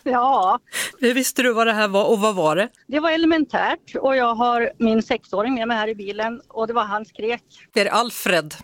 Ja, 0.05 0.59
Hur 1.01 1.15
visste 1.15 1.43
du 1.43 1.53
vad 1.53 1.67
det 1.67 1.73
här 1.73 1.89
var 1.89 2.11
och 2.11 2.19
vad 2.21 2.35
var 2.35 2.57
det? 2.57 2.69
det 2.87 3.01
var 3.01 3.11
elementärt 3.11 3.95
och 4.01 4.17
jag 4.17 4.35
har 4.35 4.71
min 4.79 5.03
sexåring 5.03 5.55
med 5.55 5.69
mig 5.69 5.77
här 5.77 5.89
i 5.89 5.95
bilen 5.95 6.41
och 6.49 6.67
det 6.67 6.73
var 6.73 6.85
han 6.85 7.05
skrek. 7.05 7.43
Det 7.73 7.81
är 7.81 7.87
Alfred. 7.87 8.55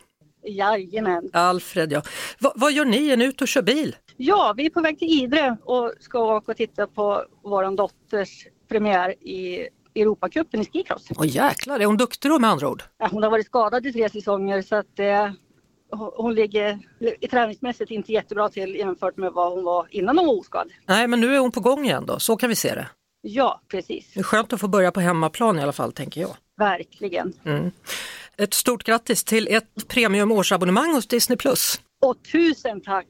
Jajamän. 0.45 1.31
Alfred 1.33 1.93
ja. 1.93 2.03
Va, 2.39 2.53
vad 2.57 2.73
gör 2.73 2.85
ni? 2.85 3.09
Är 3.11 3.17
ni 3.17 3.25
ute 3.25 3.45
och 3.45 3.49
kör 3.49 3.62
bil? 3.62 3.97
Ja, 4.17 4.55
vi 4.57 4.67
är 4.67 4.71
på 4.71 4.81
väg 4.81 4.99
till 4.99 5.09
Idre 5.23 5.57
och 5.65 5.93
ska 6.01 6.19
åka 6.37 6.53
och 6.53 6.57
titta 6.57 6.87
på 6.87 7.25
vår 7.45 7.77
dotters 7.77 8.47
premiär 8.69 9.11
i 9.29 9.69
Europacupen 9.95 10.61
i 10.61 10.65
skicross. 10.65 11.07
Åh 11.17 11.27
jäklar, 11.27 11.81
är 11.81 11.85
hon 11.85 11.97
duktig 11.97 12.31
då 12.31 12.39
med 12.39 12.51
andra 12.51 12.69
ord? 12.69 12.83
Ja, 12.99 13.09
Hon 13.12 13.23
har 13.23 13.31
varit 13.31 13.47
skadad 13.47 13.87
i 13.87 13.93
tre 13.93 14.09
säsonger 14.09 14.62
så 14.62 14.77
att 14.77 14.99
eh, 14.99 15.31
hon- 15.93 16.35
ligger 16.35 16.79
träningsmässigt 17.31 17.91
inte 17.91 18.13
jättebra 18.13 18.49
till 18.49 18.75
jämfört 18.75 19.17
med 19.17 19.33
vad 19.33 19.53
hon 19.53 19.65
var 19.65 19.87
innan 19.91 20.19
hon 20.19 20.27
var 20.27 20.35
oskadd. 20.41 20.71
Nej, 20.87 21.07
men 21.09 21.21
nu 21.21 21.35
är 21.35 21.39
hon 21.39 21.53
på 21.53 21.61
gång 21.61 21.85
igen 21.85 22.07
då, 22.07 22.19
så 22.19 22.37
kan 22.37 22.49
vi 22.49 22.57
se 22.57 22.75
det. 22.75 22.89
Ja, 23.23 23.61
precis. 23.69 24.11
Det 24.15 24.21
är 24.21 24.25
skönt 24.25 24.53
att 24.53 24.61
få 24.61 24.69
börja 24.69 24.93
på 24.93 25.01
hemmaplan 25.01 25.59
i 25.59 25.63
alla 25.63 25.73
fall, 25.73 25.93
tänker 25.93 26.21
jag. 26.21 26.37
Verkligen. 26.59 27.33
Ett 28.37 28.55
stort 28.55 28.85
grattis 28.85 29.25
till 29.25 29.49
ett 29.49 29.89
premium 29.89 30.33
årsabonnemang 30.33 30.95
hos 30.95 31.07
Disney+. 31.07 31.37
Och 32.03 32.17
tusen 32.33 32.81
tack! 32.81 33.07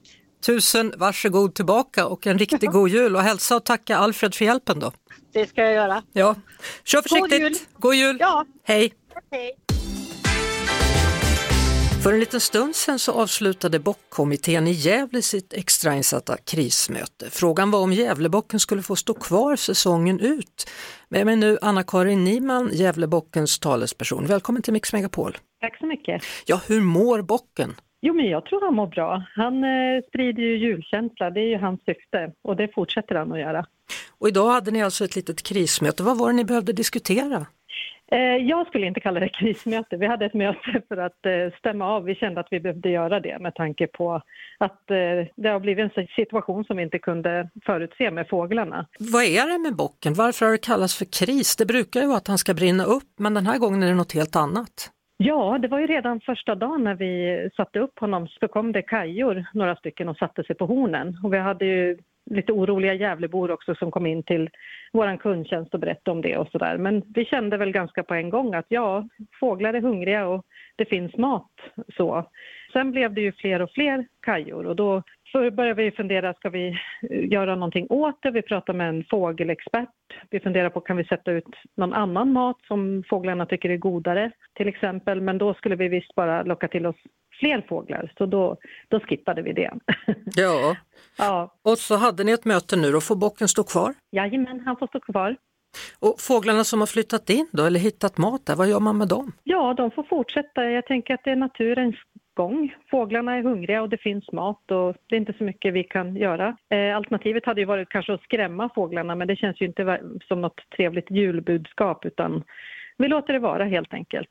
Tusen 0.47 0.93
varsågod 0.97 1.55
tillbaka 1.55 2.07
och 2.07 2.27
en 2.27 2.39
riktigt 2.39 2.71
god 2.71 2.89
jul 2.91 3.17
och 3.17 3.23
hälsa 3.23 3.57
och 3.57 3.65
tacka 3.65 3.97
Alfred 3.97 4.35
för 4.35 4.45
hjälpen 4.45 4.79
då. 4.81 4.93
Det 5.33 5.47
ska 5.47 5.63
jag 5.63 5.73
göra. 5.75 6.03
Ja, 6.13 6.35
kör 6.85 7.03
försiktigt. 7.03 7.41
jul. 7.41 7.55
God 7.79 7.95
jul. 7.95 8.17
Ja. 8.21 8.47
Hej. 8.65 8.93
Hej! 9.31 9.57
För 12.03 12.13
en 12.13 12.21
liten 12.21 12.41
stund 12.41 12.75
sedan 12.77 12.99
så 12.99 13.13
avslutade 13.13 13.79
bockkommittén 13.79 14.67
i 14.67 14.71
Gävle 14.71 15.23
sitt 15.23 15.53
extrainsatta 15.53 16.37
krismöte. 16.37 17.31
Frågan 17.31 17.71
var 17.71 17.81
om 17.81 17.93
Gävlebocken 17.93 18.61
skulle 18.61 18.83
få 18.83 18.97
stå 18.97 19.15
kvar 19.15 19.57
säsongen 19.57 20.21
ut. 20.21 20.71
Med 21.09 21.27
mig 21.27 21.37
nu 21.37 21.59
Anna-Karin 21.63 22.25
Niman, 22.25 22.71
Gävlebockens 22.73 23.59
talesperson. 23.59 24.27
Välkommen 24.27 24.63
till 24.63 24.73
Mix 24.73 24.93
Megapol. 24.93 25.39
Tack 25.61 25.79
så 25.79 25.87
mycket. 25.87 26.23
Ja, 26.47 26.61
hur 26.69 26.81
mår 26.81 27.23
bocken? 27.23 27.75
Jo, 28.01 28.15
men 28.15 28.27
jag 28.27 28.47
tror 28.47 28.61
han 28.61 28.75
mår 28.75 28.87
bra. 28.87 29.25
Han 29.35 29.65
eh, 29.65 30.03
sprider 30.09 30.43
ju 30.43 30.59
julkänsla, 30.59 31.31
det 31.31 31.41
är 31.41 31.49
ju 31.49 31.59
hans 31.59 31.81
syfte 31.81 32.33
och 32.43 32.57
det 32.57 32.69
fortsätter 32.75 33.15
han 33.15 33.33
att 33.33 33.41
göra. 33.41 33.67
Och 34.19 34.29
idag 34.29 34.51
hade 34.51 34.71
ni 34.71 34.83
alltså 34.83 35.05
ett 35.05 35.17
litet 35.17 35.43
krismöte. 35.43 36.03
Vad 36.03 36.19
var 36.19 36.27
det 36.27 36.37
ni 36.37 36.45
behövde 36.45 36.73
diskutera? 36.73 37.47
Eh, 38.13 38.37
jag 38.37 38.67
skulle 38.67 38.87
inte 38.87 39.01
kalla 39.01 39.21
det 39.21 39.29
krismöte. 39.39 39.97
Vi 39.97 40.07
hade 40.07 40.27
ett 40.27 40.35
möte 40.35 40.83
för 40.89 40.97
att 40.97 41.27
eh, 41.27 41.59
stämma 41.59 41.87
av. 41.87 42.05
Vi 42.05 42.15
kände 42.15 42.41
att 42.41 42.49
vi 42.51 42.61
behövde 42.61 42.89
göra 42.89 43.21
det 43.21 43.39
med 43.39 43.55
tanke 43.55 43.87
på 43.87 44.23
att 44.59 44.91
eh, 44.91 45.27
det 45.37 45.49
har 45.49 45.61
blivit 45.61 45.97
en 45.97 46.07
situation 46.07 46.65
som 46.65 46.77
vi 46.77 46.83
inte 46.83 46.99
kunde 46.99 47.49
förutse 47.67 48.11
med 48.11 48.29
fåglarna. 48.29 48.87
Vad 48.99 49.25
är 49.25 49.53
det 49.53 49.59
med 49.59 49.77
bocken? 49.77 50.15
Varför 50.15 50.47
har 50.47 50.53
det 50.53 50.59
kallats 50.59 50.99
för 50.99 51.05
kris? 51.05 51.57
Det 51.57 51.67
brukar 51.67 52.01
ju 52.01 52.07
vara 52.07 52.17
att 52.17 52.29
han 52.29 52.39
ska 52.39 52.55
brinna 52.55 52.85
upp, 52.85 53.09
men 53.19 53.35
den 53.35 53.47
här 53.47 53.59
gången 53.59 53.83
är 53.83 53.87
det 53.87 53.95
något 53.95 54.15
helt 54.15 54.37
annat. 54.37 54.91
Ja, 55.17 55.59
det 55.63 55.69
var 55.69 55.79
ju 55.79 55.87
redan 55.87 56.21
första 56.21 56.55
dagen 56.55 56.85
när 56.85 56.95
vi 56.95 57.49
satte 57.57 57.79
upp 57.79 57.99
honom 57.99 58.29
så 58.29 58.49
kom 58.49 58.73
det 58.73 58.83
kajor, 58.83 59.45
några 59.55 59.77
stycken, 59.77 60.09
och 60.09 60.17
satte 60.17 60.45
sig 60.45 60.57
på 60.57 60.67
hornen. 60.67 61.19
Och 61.25 61.33
vi 61.33 61.39
hade 61.39 61.65
ju 61.65 61.99
lite 62.31 62.53
oroliga 62.53 62.95
Gävlebor 62.95 63.51
också 63.51 63.75
som 63.75 63.91
kom 63.91 64.07
in 64.07 64.23
till 64.23 64.51
vår 64.93 65.17
kundtjänst 65.17 65.75
och 65.75 65.81
berättade 65.81 66.11
om 66.11 66.23
det 66.23 66.37
och 66.37 66.49
sådär. 66.49 66.79
Men 66.79 67.03
vi 67.15 67.25
kände 67.25 67.57
väl 67.57 67.73
ganska 67.73 68.03
på 68.03 68.15
en 68.15 68.31
gång 68.31 68.55
att 68.55 68.67
ja, 68.69 69.09
fåglar 69.41 69.75
är 69.75 69.81
hungriga 69.81 70.27
och 70.27 70.47
det 70.77 70.85
finns 70.85 71.17
mat 71.17 71.51
så. 71.97 72.31
Sen 72.73 72.91
blev 72.91 73.15
det 73.15 73.21
ju 73.21 73.33
fler 73.33 73.63
och 73.63 73.71
fler 73.71 74.07
kajor 74.21 74.67
och 74.67 74.77
då 74.77 75.03
började 75.33 75.83
vi 75.83 75.91
fundera, 75.91 76.35
ska 76.35 76.51
vi 76.51 76.69
eh, 77.11 77.33
göra 77.33 77.55
någonting 77.55 77.87
åt 77.91 78.23
det? 78.23 78.31
Vi 78.31 78.43
pratade 78.43 78.79
med 78.79 78.89
en 78.89 79.05
fågelexpert. 79.05 79.89
Vi 80.31 80.41
funderar 80.41 80.71
på, 80.71 80.81
kan 80.81 80.97
vi 80.97 81.05
sätta 81.05 81.33
ut 81.33 81.49
någon 81.77 81.93
annan 81.93 82.33
mat 82.33 82.57
som 82.69 83.05
fåglarna 83.09 83.47
tycker 83.47 83.71
är 83.71 83.77
godare 83.77 84.31
till 84.55 84.69
exempel? 84.69 85.21
Men 85.21 85.39
då 85.39 85.55
skulle 85.55 85.77
vi 85.77 85.89
visst 85.89 86.15
bara 86.15 86.43
locka 86.43 86.69
till 86.69 86.87
oss 86.87 86.97
fler 87.43 87.65
fåglar, 87.69 88.13
så 88.19 88.27
då, 88.27 88.57
då 88.89 89.01
skippade 89.01 89.43
vi 89.43 89.53
det. 89.53 89.71
Ja, 90.37 90.77
ja, 91.19 91.55
och 91.63 91.79
så 91.79 91.97
hade 91.97 92.25
ni 92.25 92.33
ett 92.33 92.45
möte 92.45 92.77
nu 92.77 92.95
och 92.95 93.03
får 93.03 93.17
bocken 93.17 93.49
stå 93.49 93.65
kvar? 93.65 93.95
jajamän, 94.13 94.61
han 94.67 94.77
får 94.77 94.87
stå 94.87 95.01
kvar. 95.01 95.37
Och 95.99 96.21
fåglarna 96.21 96.65
som 96.65 96.81
har 96.81 96.87
flyttat 96.87 97.31
in 97.31 97.49
då, 97.53 97.65
eller 97.65 97.81
hittat 97.81 98.19
mat 98.19 98.47
där, 98.47 98.57
vad 98.57 98.69
gör 98.69 98.81
man 98.81 98.99
med 98.99 99.09
dem? 99.09 99.33
Ja, 99.45 99.75
de 99.75 99.91
får 99.91 100.03
fortsätta. 100.03 100.65
Jag 100.65 100.87
tänker 100.87 101.15
att 101.15 101.25
det 101.25 101.31
är 101.31 101.37
naturens 101.37 101.97
gång. 102.35 102.75
Fåglarna 102.91 103.37
är 103.37 103.43
hungriga 103.43 103.83
och 103.83 103.89
det 103.89 103.99
finns 103.99 104.33
mat 104.33 104.71
och 104.71 104.97
det 105.07 105.17
är 105.17 105.21
inte 105.21 105.35
så 105.39 105.45
mycket 105.45 105.75
vi 105.75 105.85
kan 105.85 106.17
göra. 106.17 106.57
Eh, 106.71 106.97
alternativet 106.97 107.47
hade 107.47 107.61
ju 107.61 107.67
varit 107.67 107.89
kanske 107.89 108.15
att 108.15 108.23
skrämma 108.23 108.71
fåglarna 108.75 109.15
men 109.15 109.29
det 109.29 109.37
känns 109.37 109.61
ju 109.61 109.67
inte 109.67 110.01
som 110.29 110.41
något 110.41 110.61
trevligt 110.77 111.11
julbudskap 111.11 112.05
utan 112.05 112.45
vi 112.99 113.09
låter 113.09 113.33
det 113.33 113.39
vara 113.39 113.65
helt 113.65 113.95
enkelt. 113.95 114.29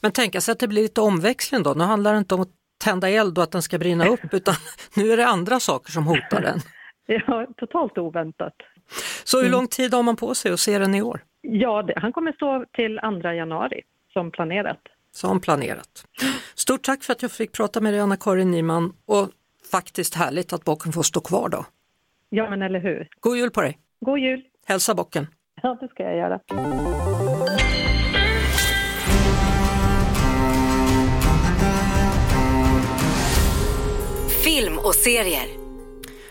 Men 0.00 0.12
tänka 0.12 0.40
sig 0.40 0.52
att 0.52 0.58
det 0.58 0.68
blir 0.68 0.82
lite 0.82 1.00
omväxling 1.00 1.62
då, 1.62 1.74
nu 1.74 1.84
handlar 1.84 2.12
det 2.12 2.18
inte 2.18 2.34
om 2.34 2.40
att 2.40 2.50
tända 2.84 3.08
eld 3.08 3.38
och 3.38 3.44
att 3.44 3.52
den 3.52 3.62
ska 3.62 3.78
brinna 3.78 4.06
upp 4.06 4.20
utan 4.34 4.54
nu 4.96 5.12
är 5.12 5.16
det 5.16 5.26
andra 5.26 5.60
saker 5.60 5.92
som 5.92 6.06
hotar 6.06 6.40
den. 6.42 6.60
Ja, 7.06 7.46
totalt 7.56 7.98
oväntat. 7.98 8.54
Så 9.24 9.42
hur 9.42 9.50
lång 9.50 9.68
tid 9.68 9.94
har 9.94 10.02
man 10.02 10.16
på 10.16 10.34
sig 10.34 10.52
att 10.52 10.60
se 10.60 10.78
den 10.78 10.94
i 10.94 11.02
år? 11.02 11.20
Ja, 11.40 11.82
det, 11.82 11.94
han 11.96 12.12
kommer 12.12 12.32
stå 12.32 12.64
till 12.72 13.00
2 13.22 13.32
januari 13.32 13.82
som 14.12 14.30
planerat. 14.30 14.80
Som 15.12 15.40
planerat. 15.40 16.06
Stort 16.54 16.82
tack 16.82 17.02
för 17.02 17.12
att 17.12 17.22
jag 17.22 17.30
fick 17.30 17.52
prata 17.52 17.80
med 17.80 17.92
dig 17.92 18.00
Anna-Karin 18.00 18.50
Nyman 18.50 18.92
och 19.06 19.28
faktiskt 19.70 20.14
härligt 20.14 20.52
att 20.52 20.64
bocken 20.64 20.92
får 20.92 21.02
stå 21.02 21.20
kvar 21.20 21.48
då. 21.48 21.64
Ja, 22.28 22.50
men 22.50 22.62
eller 22.62 22.80
hur. 22.80 23.08
God 23.20 23.36
jul 23.36 23.50
på 23.50 23.60
dig! 23.60 23.78
God 24.00 24.18
jul! 24.18 24.42
Hälsa 24.66 24.94
bocken! 24.94 25.26
Ja, 25.62 25.76
det 25.80 25.88
ska 25.88 26.02
jag 26.02 26.16
göra. 26.16 26.40
Film 34.44 34.78
och 34.78 34.94
serier. 34.94 35.46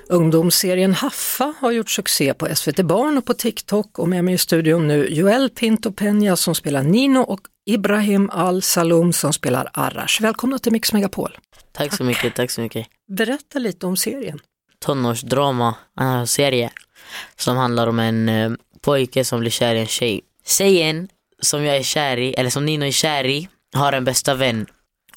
Ungdomsserien 0.09 0.93
Haffa 0.93 1.53
har 1.59 1.71
gjort 1.71 1.89
succé 1.89 2.33
på 2.33 2.55
SVT 2.55 2.85
Barn 2.85 3.17
och 3.17 3.25
på 3.25 3.33
TikTok 3.33 3.99
och 3.99 4.09
med 4.09 4.23
mig 4.23 4.33
i 4.33 4.37
studion 4.37 4.87
nu 4.87 5.07
Joel 5.09 5.49
Pinto 5.49 5.89
Peña 5.89 6.35
som 6.35 6.55
spelar 6.55 6.83
Nino 6.83 7.19
och 7.19 7.39
Ibrahim 7.65 8.29
Al-Saloum 8.29 9.13
som 9.13 9.33
spelar 9.33 9.69
Arash. 9.73 10.21
Välkomna 10.21 10.59
till 10.59 10.71
Mix 10.71 10.93
Megapol. 10.93 11.37
Tack 11.71 11.93
så 11.93 12.03
mycket, 12.03 12.35
tack 12.35 12.51
så 12.51 12.61
mycket. 12.61 12.87
Berätta 13.07 13.59
lite 13.59 13.85
om 13.85 13.97
serien. 13.97 14.39
Tonårsdrama, 14.79 15.75
äh, 15.99 16.23
serie 16.23 16.71
som 17.35 17.57
handlar 17.57 17.87
om 17.87 17.99
en 17.99 18.29
eh, 18.29 18.51
pojke 18.81 19.25
som 19.25 19.39
blir 19.39 19.51
kär 19.51 19.75
i 19.75 19.79
en 19.79 19.87
tjej. 19.87 20.21
Tjejen 20.45 21.09
som 21.41 21.63
jag 21.63 21.77
är 21.77 21.83
kär 21.83 22.17
i, 22.17 22.33
eller 22.33 22.49
som 22.49 22.65
Nino 22.65 22.85
är 22.85 22.91
kär 22.91 23.25
i, 23.25 23.47
har 23.73 23.93
en 23.93 24.05
bästa 24.05 24.35
vän. 24.35 24.65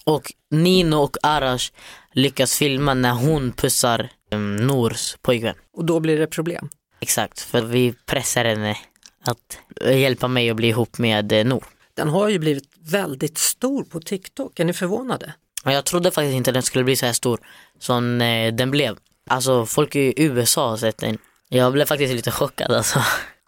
Och 0.04 0.32
Nino 0.50 0.96
och 0.96 1.16
Arash 1.22 1.72
lyckas 2.12 2.58
filma 2.58 2.94
när 2.94 3.12
hon 3.12 3.52
pussar 3.52 4.10
um, 4.30 4.56
Nors 4.56 5.16
pojkvän. 5.22 5.54
Och 5.72 5.84
då 5.84 6.00
blir 6.00 6.18
det 6.18 6.26
problem. 6.26 6.68
Exakt, 7.00 7.40
för 7.40 7.62
vi 7.62 7.94
pressar 8.06 8.44
henne 8.44 8.76
att 9.24 9.58
eh, 9.80 10.00
hjälpa 10.00 10.28
mig 10.28 10.50
att 10.50 10.56
bli 10.56 10.68
ihop 10.68 10.98
med 10.98 11.32
eh, 11.32 11.44
Nor. 11.44 11.64
Den 11.94 12.08
har 12.08 12.28
ju 12.28 12.38
blivit 12.38 12.68
väldigt 12.78 13.38
stor 13.38 13.84
på 13.84 14.00
TikTok, 14.00 14.60
är 14.60 14.64
ni 14.64 14.72
förvånade? 14.72 15.34
Jag 15.64 15.84
trodde 15.84 16.10
faktiskt 16.10 16.34
inte 16.34 16.52
den 16.52 16.62
skulle 16.62 16.84
bli 16.84 16.96
så 16.96 17.06
här 17.06 17.12
stor 17.12 17.40
som 17.78 18.20
eh, 18.20 18.54
den 18.54 18.70
blev. 18.70 18.96
Alltså 19.30 19.66
folk 19.66 19.96
i 19.96 20.14
USA 20.16 20.70
har 20.70 20.76
sett 20.76 20.98
den. 20.98 21.18
Jag 21.48 21.72
blev 21.72 21.84
faktiskt 21.84 22.14
lite 22.14 22.30
chockad 22.30 22.72
alltså. 22.72 22.98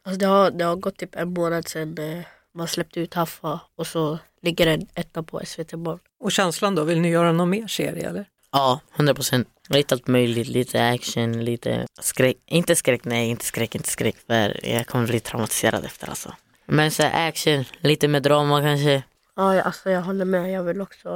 Alltså 0.03 0.19
det, 0.19 0.27
har, 0.27 0.51
det 0.51 0.65
har 0.65 0.77
gått 0.77 0.97
typ 0.97 1.15
en 1.15 1.33
månad 1.33 1.69
sedan 1.69 1.99
eh, 1.99 2.25
man 2.57 2.69
släppte 2.69 3.01
ut 3.01 3.15
Haffa 3.15 3.61
och 3.77 3.87
så 3.87 4.19
ligger 4.43 4.67
den 4.67 4.87
etta 4.95 5.23
på 5.23 5.41
SVT 5.45 5.73
Barn. 5.73 5.99
Och 6.21 6.33
känslan 6.33 6.75
då, 6.75 6.85
vill 6.85 7.01
ni 7.01 7.09
göra 7.11 7.33
någon 7.33 7.51
mer 7.51 7.67
serie 7.67 8.09
eller? 8.09 8.25
Ja, 8.53 8.81
100 8.95 9.15
procent. 9.15 9.49
Lite 9.69 9.95
allt 9.95 10.07
möjligt, 10.07 10.49
lite 10.49 10.89
action, 10.89 11.45
lite 11.45 11.87
skräck. 12.01 12.37
Inte 12.47 12.77
skräck, 12.77 13.05
nej 13.05 13.29
inte 13.29 13.45
skräck, 13.45 13.75
inte 13.75 13.89
skräck. 13.89 14.17
För 14.27 14.67
jag 14.67 14.87
kommer 14.87 15.07
bli 15.07 15.21
traumatiserad 15.21 15.85
efter 15.85 16.09
alltså. 16.09 16.33
Men 16.67 16.91
så 16.91 17.03
action, 17.03 17.65
lite 17.81 18.09
med 18.09 18.23
drama 18.23 18.61
kanske. 18.63 19.03
Ja, 19.37 19.55
jag- 19.55 19.67
alltså 19.67 19.91
jag 19.91 20.03
håller 20.03 20.25
med. 20.25 20.51
Jag 20.53 20.63
vill 20.63 20.81
också 20.81 21.09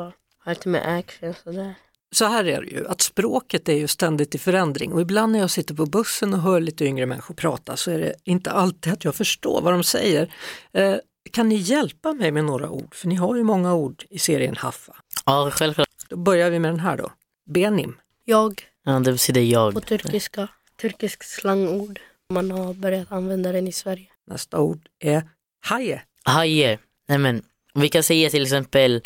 ha 0.44 0.52
lite 0.52 0.68
mer 0.68 0.80
action 0.98 1.34
sådär. 1.44 1.74
Så 2.12 2.24
här 2.24 2.44
är 2.44 2.60
det 2.62 2.66
ju, 2.70 2.88
att 2.88 3.00
språket 3.00 3.68
är 3.68 3.72
ju 3.74 3.88
ständigt 3.88 4.34
i 4.34 4.38
förändring 4.38 4.92
och 4.92 5.00
ibland 5.00 5.32
när 5.32 5.38
jag 5.38 5.50
sitter 5.50 5.74
på 5.74 5.86
bussen 5.86 6.34
och 6.34 6.40
hör 6.40 6.60
lite 6.60 6.84
yngre 6.84 7.06
människor 7.06 7.34
prata 7.34 7.76
så 7.76 7.90
är 7.90 7.98
det 7.98 8.14
inte 8.24 8.50
alltid 8.50 8.92
att 8.92 9.04
jag 9.04 9.14
förstår 9.14 9.60
vad 9.62 9.72
de 9.74 9.84
säger. 9.84 10.32
Eh, 10.72 10.94
Kan 11.32 11.48
ni 11.48 11.54
hjälpa 11.54 12.12
mig 12.12 12.30
med 12.32 12.44
några 12.44 12.70
ord? 12.70 12.94
För 12.94 13.08
ni 13.08 13.14
har 13.14 13.36
ju 13.36 13.42
många 13.42 13.74
ord 13.74 14.04
i 14.10 14.18
serien 14.18 14.56
Haffa. 14.56 14.96
Ja, 15.26 15.50
självklart. 15.52 15.88
Då 16.08 16.16
börjar 16.16 16.50
vi 16.50 16.58
med 16.58 16.70
den 16.70 16.80
här 16.80 16.96
då. 16.96 17.12
Benim. 17.46 17.96
Jag 18.24 18.62
Ja, 18.84 18.92
det 18.98 19.12
betyder 19.12 19.40
jag. 19.40 19.74
på 19.74 19.80
turkiska. 19.80 20.48
Turkisk 20.80 21.22
slangord. 21.22 22.00
Man 22.32 22.50
har 22.50 22.74
börjat 22.74 23.12
använda 23.12 23.52
den 23.52 23.68
i 23.68 23.72
Sverige. 23.72 24.06
Nästa 24.26 24.58
ord 24.60 24.88
är 24.98 25.22
haje. 25.60 26.02
Haje. 26.24 26.78
Nej 27.08 27.18
men, 27.18 27.42
vi 27.74 27.88
kan 27.88 28.02
säga 28.02 28.30
till 28.30 28.42
exempel 28.42 29.02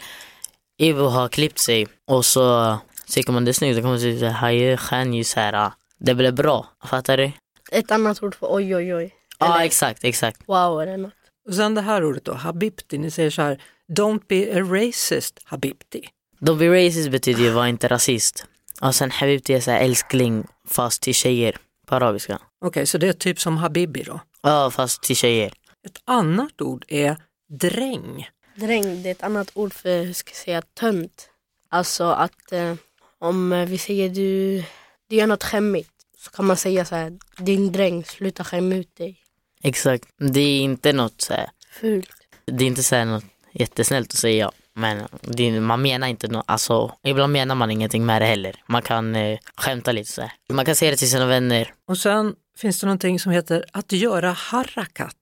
Ivo 0.79 1.05
har 1.09 1.29
klippt 1.29 1.59
sig 1.59 1.87
och 2.07 2.25
så 2.25 2.79
tycker 3.07 3.33
man 3.33 3.45
det 3.45 3.51
är 3.51 3.53
snyggt, 3.53 3.77
då 3.77 3.83
kan 3.83 3.91
man 3.91 4.01
säga 4.01 4.31
haje, 4.31 4.77
stjärnljus 4.77 5.31
så 5.31 5.41
här. 5.41 5.53
ah, 5.53 5.73
Det 5.99 6.15
blev 6.15 6.35
bra, 6.35 6.67
fattar 6.85 7.17
du? 7.17 7.33
Ett 7.73 7.91
annat 7.91 8.23
ord 8.23 8.35
för 8.35 8.55
oj 8.55 8.77
oj 8.77 8.95
oj. 8.95 9.15
Ja, 9.39 9.55
Eller 9.55 9.65
exakt, 9.65 10.05
exakt. 10.05 10.41
wow 10.47 10.83
eller 10.83 10.97
något. 10.97 11.13
Och 11.49 11.55
sen 11.55 11.75
det 11.75 11.81
här 11.81 12.05
ordet 12.05 12.25
då, 12.25 12.35
habibti. 12.35 12.99
Ni 12.99 13.11
säger 13.11 13.31
så 13.31 13.43
här, 13.43 13.63
don't 13.89 14.23
be 14.29 14.61
a 14.61 14.61
racist, 14.61 15.41
habibti. 15.45 16.09
Don't 16.41 16.59
be 16.59 16.87
racist 16.87 17.11
betyder 17.11 17.43
ju 17.43 17.51
var 17.51 17.67
inte 17.67 17.89
rasist. 17.89 18.47
Och 18.81 18.95
sen 18.95 19.11
habibti 19.11 19.55
är 19.55 19.61
så 19.61 19.71
här 19.71 19.81
älskling 19.81 20.47
fast 20.69 21.03
till 21.03 21.15
tjejer 21.15 21.57
på 21.87 21.95
arabiska. 21.95 22.39
Okej, 22.65 22.87
så 22.87 22.99
det 22.99 23.09
är 23.09 23.13
typ 23.13 23.41
som 23.41 23.57
habibi 23.57 24.03
då. 24.03 24.21
Ja, 24.43 24.71
fast 24.71 25.03
till 25.03 25.17
tjejer. 25.17 25.53
Ett 25.87 26.01
annat 26.05 26.61
ord 26.61 26.85
är 26.89 27.17
dräng. 27.49 28.29
Dräng, 28.57 29.03
det 29.03 29.09
är 29.09 29.13
ett 29.13 29.23
annat 29.23 29.51
ord 29.55 29.75
för, 29.75 30.03
hur 30.03 30.13
ska 30.13 30.31
jag 30.31 30.37
säga, 30.37 30.63
tönt. 30.63 31.29
Alltså 31.69 32.05
att 32.05 32.53
eh, 32.53 32.75
om 33.19 33.53
eh, 33.53 33.67
vi 33.69 33.79
säger 33.79 34.09
du, 34.09 34.63
du 35.09 35.17
gör 35.17 35.27
något 35.27 35.45
skämmigt 35.45 35.91
så 36.19 36.31
kan 36.31 36.45
man 36.47 36.57
säga 36.57 36.85
så 36.85 36.95
här, 36.95 37.19
din 37.39 37.73
dräng, 37.73 38.05
sluta 38.05 38.45
skämma 38.45 38.75
ut 38.75 38.97
dig. 38.97 39.24
Exakt. 39.65 40.09
Det 40.19 40.41
är 40.41 40.61
inte 40.61 40.93
något 40.93 41.21
så 41.21 41.35
här, 41.35 41.51
Fult. 41.71 42.11
det 42.45 42.65
är 42.65 42.69
inte 42.69 42.83
så 42.83 42.95
här 42.95 43.05
något 43.05 43.25
jättesnällt 43.53 44.13
att 44.13 44.19
säga. 44.19 44.51
Men 44.75 45.09
det, 45.21 45.61
man 45.61 45.83
menar 45.83 46.07
inte 46.09 46.29
något, 46.29 46.45
alltså 46.49 46.97
ibland 47.03 47.33
menar 47.33 47.55
man 47.55 47.71
ingenting 47.71 48.07
med 48.07 48.23
det 48.23 48.27
heller. 48.27 48.63
Man 48.67 48.83
kan 48.83 49.17
eh, 49.17 49.39
skämta 49.57 49.93
lite 49.93 50.13
så 50.13 50.21
här. 50.21 50.33
Man 50.49 50.65
kan 50.65 50.77
säga 50.77 50.91
det 50.91 50.97
till 50.97 51.11
sina 51.11 51.27
vänner. 51.27 51.75
Och 51.87 51.99
sen 51.99 52.35
finns 52.57 52.81
det 52.81 52.87
någonting 52.87 53.21
som 53.21 53.33
heter 53.33 53.65
att 53.73 53.93
göra 53.93 54.33
harakat. 54.33 55.17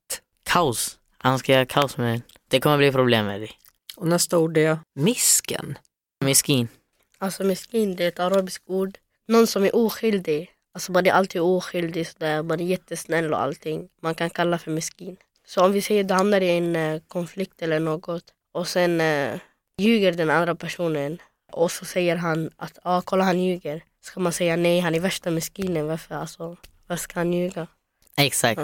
Kaos. 0.45 0.99
Han 1.19 1.39
ska 1.39 1.53
göra 1.53 1.67
kaos 1.67 1.97
med 1.97 2.23
Det 2.49 2.61
kommer 2.61 2.77
bli 2.79 2.93
problem 2.93 3.27
med 3.27 3.41
det. 3.41 3.51
Och 3.97 4.07
nästa 4.09 4.39
ord 4.39 4.57
är 4.57 4.79
misken. 4.95 5.79
Miskin. 6.25 6.69
Alltså 7.19 7.45
miskin, 7.45 7.97
det 7.97 8.05
är 8.05 8.09
ett 8.09 8.19
arabiskt 8.19 8.65
ord. 8.67 8.99
Någon 9.29 9.47
som 9.47 9.65
är 9.65 9.77
oskyldig. 9.77 10.51
Alltså 10.75 10.93
man 10.93 11.07
är 11.07 11.13
alltid 11.13 11.41
oskyldig 11.41 12.07
sådär, 12.07 12.43
man 12.43 12.61
är 12.61 12.65
jättesnäll 12.65 13.33
och 13.33 13.41
allting. 13.41 13.89
Man 14.03 14.15
kan 14.15 14.31
kalla 14.31 14.59
för 14.59 14.71
miskin. 14.71 15.17
Så 15.47 15.65
om 15.65 15.73
vi 15.73 15.83
säger 15.83 16.05
du 16.05 16.15
hamnar 16.15 16.41
i 16.41 16.51
en 16.51 16.77
eh, 16.77 17.01
konflikt 17.09 17.63
eller 17.63 17.81
något 17.81 18.25
och 18.53 18.69
sen 18.69 19.01
eh, 19.01 19.41
ljuger 19.79 20.13
den 20.13 20.31
andra 20.31 20.55
personen 20.55 21.19
och 21.53 21.71
så 21.71 21.85
säger 21.85 22.17
han 22.17 22.51
att 22.57 22.79
ah, 22.83 23.01
kolla 23.01 23.25
han 23.25 23.41
ljuger. 23.41 23.83
Ska 24.01 24.21
man 24.21 24.33
säga 24.33 24.57
nej, 24.57 24.81
han 24.81 24.95
är 24.95 25.01
värsta 25.01 25.31
miskinen. 25.31 25.87
Varför 25.87 26.15
alltså? 26.15 26.57
Varför 26.87 27.03
ska 27.03 27.21
han 27.21 27.33
ljuga? 27.33 27.67
Exakt. 28.17 28.61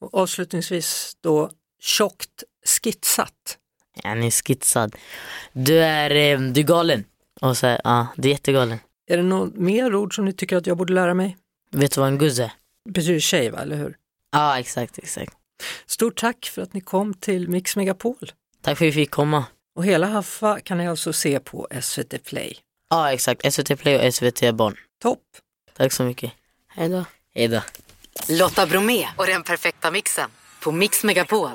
Och 0.00 0.14
avslutningsvis 0.14 1.16
då 1.20 1.50
tjockt 1.80 2.44
skitsat. 2.66 3.58
Han 4.04 4.22
är 4.22 4.30
skitsad. 4.30 4.96
Du 5.52 5.78
är, 5.78 6.10
eh, 6.10 6.40
du 6.40 6.60
är 6.60 6.64
galen. 6.64 7.04
Och 7.40 7.56
så, 7.56 7.78
ja, 7.84 8.06
du 8.16 8.28
är 8.28 8.32
jättegalen. 8.32 8.78
Är 9.06 9.16
det 9.16 9.22
något 9.22 9.54
mer 9.54 9.94
ord 9.94 10.14
som 10.14 10.24
ni 10.24 10.32
tycker 10.32 10.56
att 10.56 10.66
jag 10.66 10.76
borde 10.76 10.92
lära 10.92 11.14
mig? 11.14 11.36
Vet 11.72 11.92
du 11.92 12.00
vad 12.00 12.08
en 12.08 12.18
guzz 12.18 12.38
är? 12.38 12.52
Betyder 12.88 13.20
tjej 13.20 13.50
va, 13.50 13.58
eller 13.58 13.76
hur? 13.76 13.96
Ja, 14.32 14.58
exakt, 14.58 14.98
exakt. 14.98 15.32
Stort 15.86 16.20
tack 16.20 16.50
för 16.54 16.62
att 16.62 16.74
ni 16.74 16.80
kom 16.80 17.14
till 17.14 17.48
Mix 17.48 17.76
Megapol. 17.76 18.32
Tack 18.62 18.78
för 18.78 18.84
att 18.84 18.88
vi 18.88 18.92
fick 18.92 19.10
komma. 19.10 19.44
Och 19.74 19.84
hela 19.84 20.06
Haffa 20.06 20.60
kan 20.60 20.78
ni 20.78 20.88
alltså 20.88 21.12
se 21.12 21.40
på 21.40 21.68
SVT 21.82 22.24
Play. 22.24 22.58
Ja, 22.90 23.12
exakt. 23.12 23.52
SVT 23.52 23.78
Play 23.78 24.06
och 24.06 24.14
SVT 24.14 24.54
Barn. 24.54 24.76
Topp! 25.02 25.20
Tack 25.76 25.92
så 25.92 26.02
mycket. 26.02 26.32
Hej 26.68 26.88
då. 26.88 27.04
Hej 27.34 27.48
då. 27.48 27.60
Lotta 28.28 28.66
Bromé 28.66 29.06
och 29.16 29.26
den 29.26 29.42
perfekta 29.42 29.90
mixen 29.90 30.30
på 30.62 30.72
Mix 30.72 31.04
Megapol. 31.04 31.50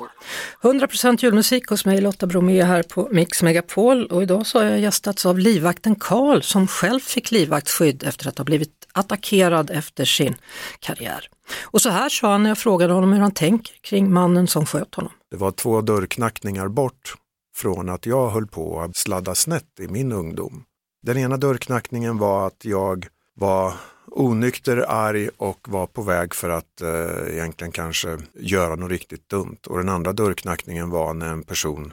100% 0.62 1.18
julmusik 1.22 1.68
hos 1.68 1.84
mig 1.84 2.00
Lotta 2.00 2.26
Bromé 2.26 2.64
här 2.64 2.82
på 2.82 3.08
Mix 3.12 3.42
Megapol 3.42 4.06
och 4.06 4.22
idag 4.22 4.46
så 4.46 4.58
har 4.58 4.64
jag 4.64 4.80
gästats 4.80 5.26
av 5.26 5.38
livvakten 5.38 5.94
Karl 5.94 6.40
som 6.40 6.66
själv 6.66 7.00
fick 7.00 7.30
livvaktsskydd 7.30 8.02
efter 8.02 8.28
att 8.28 8.38
ha 8.38 8.44
blivit 8.44 8.77
attackerad 8.98 9.70
efter 9.70 10.04
sin 10.04 10.34
karriär. 10.80 11.28
Och 11.62 11.82
så 11.82 11.90
här 11.90 12.08
sa 12.08 12.32
han 12.32 12.42
när 12.42 12.50
jag 12.50 12.58
frågade 12.58 12.92
honom 12.92 13.12
hur 13.12 13.20
han 13.20 13.30
tänker 13.30 13.74
kring 13.80 14.12
mannen 14.12 14.46
som 14.46 14.66
sköt 14.66 14.94
honom. 14.94 15.12
Det 15.30 15.36
var 15.36 15.50
två 15.50 15.80
dörrknackningar 15.80 16.68
bort 16.68 17.14
från 17.56 17.88
att 17.88 18.06
jag 18.06 18.30
höll 18.30 18.46
på 18.46 18.80
att 18.80 18.96
sladda 18.96 19.34
snett 19.34 19.80
i 19.80 19.88
min 19.88 20.12
ungdom. 20.12 20.64
Den 21.02 21.18
ena 21.18 21.36
dörrknackningen 21.36 22.18
var 22.18 22.46
att 22.46 22.64
jag 22.64 23.06
var 23.34 23.72
onykter, 24.06 24.84
arg 24.88 25.28
och 25.36 25.68
var 25.68 25.86
på 25.86 26.02
väg 26.02 26.34
för 26.34 26.50
att 26.50 26.80
eh, 26.80 27.34
egentligen 27.34 27.72
kanske 27.72 28.18
göra 28.34 28.74
något 28.74 28.90
riktigt 28.90 29.28
dumt. 29.28 29.58
Och 29.66 29.78
den 29.78 29.88
andra 29.88 30.12
dörrknackningen 30.12 30.90
var 30.90 31.14
när 31.14 31.32
en 31.32 31.42
person 31.42 31.92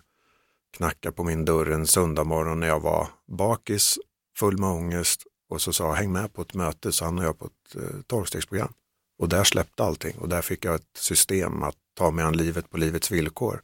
knackade 0.78 1.16
på 1.16 1.24
min 1.24 1.46
dörr 1.46 1.72
en 1.72 1.88
söndagmorgon 1.88 2.60
när 2.60 2.68
jag 2.68 2.80
var 2.80 3.08
bakis, 3.28 3.98
full 4.38 4.58
med 4.58 4.70
ångest 4.70 5.24
och 5.50 5.62
så 5.62 5.74
sa 5.74 5.94
häng 5.94 6.12
med 6.12 6.34
på 6.34 6.42
ett 6.42 6.54
möte 6.54 6.92
så 6.92 7.06
hamnade 7.06 7.28
jag 7.28 7.40
på 7.40 7.46
ett 7.46 7.76
eh, 7.76 8.00
tolvstegsprogram. 8.08 8.74
Och 9.20 9.30
där 9.30 9.44
släppte 9.44 9.84
allting 9.84 10.18
och 10.18 10.30
där 10.30 10.42
fick 10.42 10.66
jag 10.66 10.76
ett 10.76 10.98
system 10.98 11.64
att 11.64 11.76
ta 11.98 12.12
mig 12.12 12.26
an 12.26 12.38
livet 12.38 12.70
på 12.70 12.78
livets 12.78 13.12
villkor. 13.12 13.62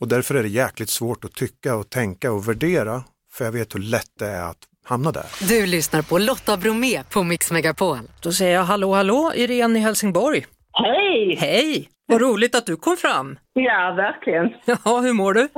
Och 0.00 0.08
därför 0.08 0.34
är 0.34 0.42
det 0.42 0.48
jäkligt 0.48 0.90
svårt 0.90 1.24
att 1.24 1.32
tycka 1.34 1.76
och 1.76 1.90
tänka 1.90 2.32
och 2.32 2.48
värdera 2.48 3.04
för 3.32 3.44
jag 3.44 3.52
vet 3.52 3.74
hur 3.74 3.80
lätt 3.80 4.10
det 4.18 4.26
är 4.26 4.42
att 4.42 4.58
hamna 4.84 5.12
där. 5.12 5.26
Du 5.48 5.66
lyssnar 5.66 6.02
på 6.02 6.18
Lotta 6.18 6.56
Bromé 6.56 7.02
på 7.12 7.22
Mix 7.22 7.52
Megapol. 7.52 7.98
Då 8.22 8.32
säger 8.32 8.54
jag 8.54 8.64
hallå 8.64 8.94
hallå 8.94 9.32
Irene 9.34 9.78
i 9.78 9.82
Helsingborg. 9.82 10.46
Hej! 10.72 11.36
Hej! 11.40 11.90
Vad 12.08 12.20
roligt 12.20 12.54
att 12.54 12.66
du 12.66 12.76
kom 12.76 12.96
fram. 12.96 13.38
Ja, 13.52 13.94
verkligen. 13.96 14.46
Ja, 14.84 15.00
hur 15.00 15.12
mår 15.12 15.34
du? 15.34 15.48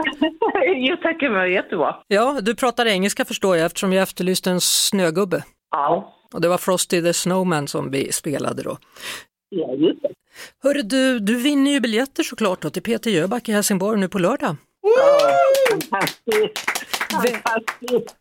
jag 1.20 1.32
mår 1.32 1.46
jättebra. 1.46 1.96
Ja, 2.06 2.40
du 2.42 2.54
pratar 2.54 2.86
engelska 2.86 3.24
förstår 3.24 3.56
jag 3.56 3.66
eftersom 3.66 3.92
jag 3.92 4.02
efterlyste 4.02 4.50
en 4.50 4.60
snögubbe. 4.60 5.44
Ja, 5.70 6.14
Och 6.34 6.40
det 6.40 6.48
var 6.48 6.58
Frosty 6.58 7.02
the 7.02 7.12
Snowman 7.12 7.68
som 7.68 7.90
vi 7.90 8.12
spelade 8.12 8.62
då. 8.62 8.78
ja 9.48 9.72
just 9.74 10.02
det. 10.02 10.08
Hörru 10.62 10.82
du, 10.82 11.18
du 11.18 11.36
vinner 11.42 11.70
ju 11.70 11.80
biljetter 11.80 12.22
såklart 12.22 12.60
då 12.62 12.70
till 12.70 12.82
Peter 12.82 13.10
Jöback 13.10 13.48
i 13.48 13.52
Helsingborg 13.52 14.00
nu 14.00 14.08
på 14.08 14.18
lördag. 14.18 14.56
Ja, 14.82 15.18
fantastiskt. 15.70 16.58
Fantastiskt. 17.12 18.16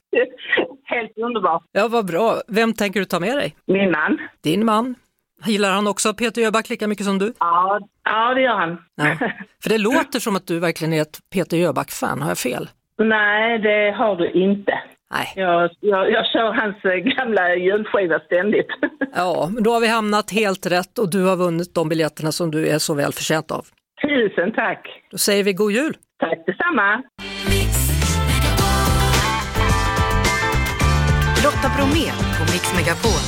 Helt 0.83 1.17
underbart. 1.17 1.63
Ja, 1.71 1.87
vad 1.87 2.05
bra. 2.05 2.41
Vem 2.47 2.73
tänker 2.73 2.99
du 2.99 3.05
ta 3.05 3.19
med 3.19 3.37
dig? 3.37 3.55
Min 3.65 3.91
man. 3.91 4.17
Din 4.43 4.65
man. 4.65 4.95
Gillar 5.45 5.71
han 5.71 5.87
också 5.87 6.13
Peter 6.13 6.41
Jöback 6.41 6.69
lika 6.69 6.87
mycket 6.87 7.05
som 7.05 7.19
du? 7.19 7.33
Ja, 7.39 7.79
ja 8.03 8.33
det 8.33 8.41
gör 8.41 8.55
han. 8.55 8.77
Ja. 8.95 9.17
För 9.63 9.69
det 9.69 9.77
låter 9.77 10.19
som 10.19 10.35
att 10.35 10.47
du 10.47 10.59
verkligen 10.59 10.93
är 10.93 11.01
ett 11.01 11.19
Peter 11.33 11.57
Jöback-fan, 11.57 12.21
har 12.21 12.29
jag 12.29 12.37
fel? 12.37 12.69
Nej, 12.97 13.59
det 13.59 13.91
har 13.97 14.15
du 14.15 14.31
inte. 14.31 14.73
Nej. 15.13 15.33
Jag, 15.35 15.69
jag, 15.79 16.11
jag 16.11 16.25
kör 16.25 16.53
hans 16.61 16.85
eh, 16.85 16.91
gamla 17.17 17.55
julskiva 17.55 18.19
ständigt. 18.19 18.67
Ja, 19.15 19.49
men 19.53 19.63
då 19.63 19.71
har 19.71 19.79
vi 19.79 19.87
hamnat 19.87 20.31
helt 20.31 20.65
rätt 20.65 20.99
och 20.99 21.09
du 21.11 21.23
har 21.23 21.35
vunnit 21.35 21.75
de 21.75 21.89
biljetterna 21.89 22.31
som 22.31 22.51
du 22.51 22.67
är 22.67 22.77
så 22.79 22.93
väl 22.93 23.13
förtjänt 23.13 23.51
av. 23.51 23.65
Tusen 24.01 24.51
tack. 24.53 24.87
Då 25.11 25.17
säger 25.17 25.43
vi 25.43 25.53
god 25.53 25.71
jul! 25.71 25.97
Tack 26.19 26.45
detsamma. 26.45 27.03
Lotta 31.43 31.69
Bromé 31.77 32.11
på 32.37 32.43
Mix 32.53 32.75
Megapol. 32.75 33.21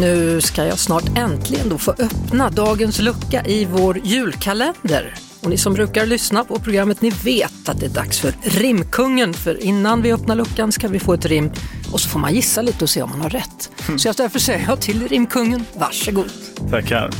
Nu 0.00 0.40
ska 0.40 0.64
jag 0.64 0.78
snart 0.78 1.18
äntligen 1.18 1.68
då 1.68 1.78
få 1.78 1.90
öppna 1.90 2.50
dagens 2.50 3.00
lucka 3.02 3.42
i 3.46 3.64
vår 3.64 3.98
julkalender. 4.04 5.14
Och 5.42 5.50
ni 5.50 5.56
som 5.56 5.74
brukar 5.74 6.06
lyssna 6.06 6.44
på 6.44 6.58
programmet, 6.58 7.02
ni 7.02 7.10
vet 7.10 7.68
att 7.68 7.80
det 7.80 7.86
är 7.86 7.90
dags 7.90 8.18
för 8.18 8.34
rimkungen. 8.42 9.34
För 9.34 9.62
innan 9.62 10.02
vi 10.02 10.12
öppnar 10.12 10.36
luckan 10.36 10.72
ska 10.72 10.88
vi 10.88 11.00
få 11.00 11.14
ett 11.14 11.26
rim 11.26 11.50
och 11.92 12.00
så 12.00 12.08
får 12.08 12.20
man 12.20 12.34
gissa 12.34 12.62
lite 12.62 12.84
och 12.84 12.90
se 12.90 13.02
om 13.02 13.10
man 13.10 13.20
har 13.20 13.30
rätt. 13.30 13.70
Så 13.96 14.08
jag 14.08 14.16
därför 14.16 14.38
säger 14.38 14.66
jag 14.68 14.80
till 14.80 15.08
rimkungen, 15.08 15.64
varsågod. 15.74 16.30
Tackar. 16.70 17.10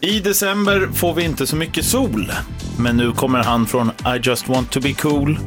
I 0.00 0.20
december 0.20 0.88
får 0.94 1.14
vi 1.14 1.24
inte 1.24 1.46
så 1.46 1.56
mycket 1.56 1.84
sol, 1.84 2.32
men 2.78 2.96
nu 2.96 3.12
kommer 3.12 3.42
han 3.42 3.66
från 3.66 3.88
I 3.88 4.20
just 4.22 4.48
want 4.48 4.70
to 4.70 4.80
be 4.80 4.92
cool. 4.92 5.38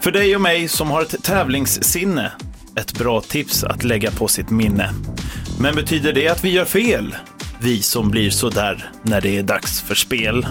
För 0.00 0.12
dig 0.12 0.34
och 0.34 0.40
mig 0.40 0.68
som 0.68 0.90
har 0.90 1.02
ett 1.02 1.22
tävlingssinne, 1.22 2.32
ett 2.76 2.98
bra 2.98 3.20
tips 3.20 3.64
att 3.64 3.84
lägga 3.84 4.10
på 4.10 4.28
sitt 4.28 4.50
minne. 4.50 4.90
Men 5.60 5.74
betyder 5.74 6.12
det 6.12 6.28
att 6.28 6.44
vi 6.44 6.50
gör 6.50 6.64
fel? 6.64 7.16
Vi 7.60 7.82
som 7.82 8.10
blir 8.10 8.30
sådär 8.30 8.90
när 9.02 9.20
det 9.20 9.38
är 9.38 9.42
dags 9.42 9.80
för 9.80 9.94
spel. 9.94 10.46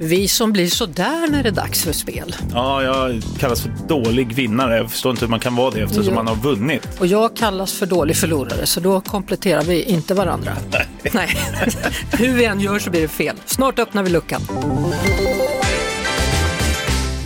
Vi 0.00 0.28
som 0.28 0.52
blir 0.52 0.66
sådär 0.66 1.30
när 1.30 1.42
det 1.42 1.48
är 1.48 1.52
dags 1.52 1.82
för 1.84 1.92
spel. 1.92 2.36
Ja, 2.52 2.82
jag 2.82 3.22
kallas 3.38 3.60
för 3.62 3.72
dålig 3.88 4.32
vinnare. 4.34 4.76
Jag 4.76 4.90
förstår 4.90 5.10
inte 5.10 5.24
hur 5.24 5.30
man 5.30 5.40
kan 5.40 5.56
vara 5.56 5.70
det 5.70 5.80
eftersom 5.80 6.04
Ja. 6.04 6.14
man 6.14 6.26
har 6.26 6.34
vunnit. 6.36 6.88
Och 7.00 7.06
jag 7.06 7.36
kallas 7.36 7.72
för 7.72 7.86
dålig 7.86 8.16
förlorare 8.16 8.66
så 8.66 8.80
då 8.80 9.00
kompletterar 9.00 9.62
vi 9.62 9.82
inte 9.82 10.14
varandra. 10.14 10.52
Nej. 11.12 11.28
Hur 12.12 12.32
vi 12.34 12.44
än 12.44 12.60
gör 12.60 12.78
så 12.78 12.90
blir 12.90 13.00
det 13.02 13.08
fel. 13.08 13.36
Snart 13.46 13.78
öppnar 13.78 14.02
vi 14.02 14.10
luckan. 14.10 14.40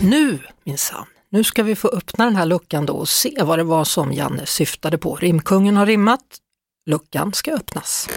Nu 0.01 0.39
minsann, 0.65 1.05
nu 1.31 1.43
ska 1.43 1.63
vi 1.63 1.75
få 1.75 1.87
öppna 1.87 2.25
den 2.25 2.35
här 2.35 2.45
luckan 2.45 2.85
då 2.85 2.93
och 2.93 3.09
se 3.09 3.33
vad 3.43 3.59
det 3.59 3.63
var 3.63 3.83
som 3.83 4.13
Janne 4.13 4.45
syftade 4.45 4.97
på. 4.97 5.15
Rimkungen 5.15 5.77
har 5.77 5.85
rimmat, 5.85 6.19
luckan 6.89 7.33
ska 7.33 7.51
öppnas. 7.53 8.09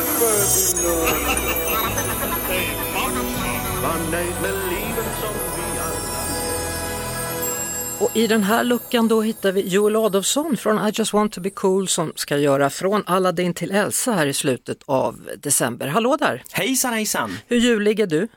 Och 8.00 8.16
i 8.16 8.26
den 8.26 8.42
här 8.42 8.64
luckan 8.64 9.08
då 9.08 9.22
hittar 9.22 9.52
vi 9.52 9.68
Joel 9.68 9.96
Adolfsson 9.96 10.56
från 10.56 10.88
I 10.88 10.92
just 10.94 11.12
want 11.12 11.32
to 11.32 11.40
be 11.40 11.50
cool 11.50 11.88
som 11.88 12.12
ska 12.16 12.38
göra 12.38 12.70
Från 12.70 13.02
Aladdin 13.06 13.54
till 13.54 13.70
Elsa 13.70 14.12
här 14.12 14.26
i 14.26 14.32
slutet 14.32 14.78
av 14.84 15.30
december. 15.38 15.86
Hallå 15.86 16.16
där! 16.16 16.42
Hejsan 16.52 16.92
hejsan! 16.92 17.38
Hur 17.46 17.56
julig 17.56 18.00
är 18.00 18.06
du? 18.06 18.28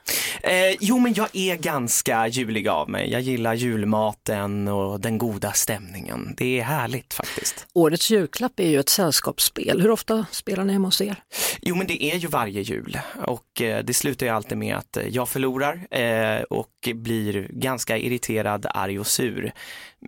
Eh, 0.42 0.76
jo 0.80 0.98
men 0.98 1.14
jag 1.14 1.28
är 1.32 1.56
ganska 1.56 2.28
julig 2.28 2.68
av 2.68 2.90
mig. 2.90 3.10
Jag 3.10 3.20
gillar 3.20 3.54
julmaten 3.54 4.68
och 4.68 5.00
den 5.00 5.18
goda 5.18 5.52
stämningen. 5.52 6.34
Det 6.36 6.60
är 6.60 6.64
härligt 6.64 7.14
faktiskt. 7.14 7.66
Årets 7.72 8.10
julklapp 8.10 8.60
är 8.60 8.68
ju 8.68 8.80
ett 8.80 8.88
sällskapsspel. 8.88 9.80
Hur 9.80 9.90
ofta 9.90 10.26
spelar 10.30 10.64
ni 10.64 10.72
hemma 10.72 10.88
hos 10.88 11.00
er? 11.00 11.16
Jo 11.62 11.76
men 11.76 11.86
det 11.86 12.04
är 12.04 12.16
ju 12.16 12.28
varje 12.28 12.60
jul 12.60 12.98
och 13.26 13.62
eh, 13.62 13.84
det 13.84 13.94
slutar 13.94 14.26
ju 14.26 14.32
alltid 14.32 14.58
med 14.58 14.76
att 14.76 14.96
eh, 14.96 15.08
jag 15.08 15.28
förlorar 15.28 15.86
eh, 15.90 16.42
och 16.42 16.68
blir 16.94 17.48
ganska 17.50 17.98
irriterad, 17.98 18.66
arg 18.74 18.98
och 18.98 19.06
sur. 19.06 19.49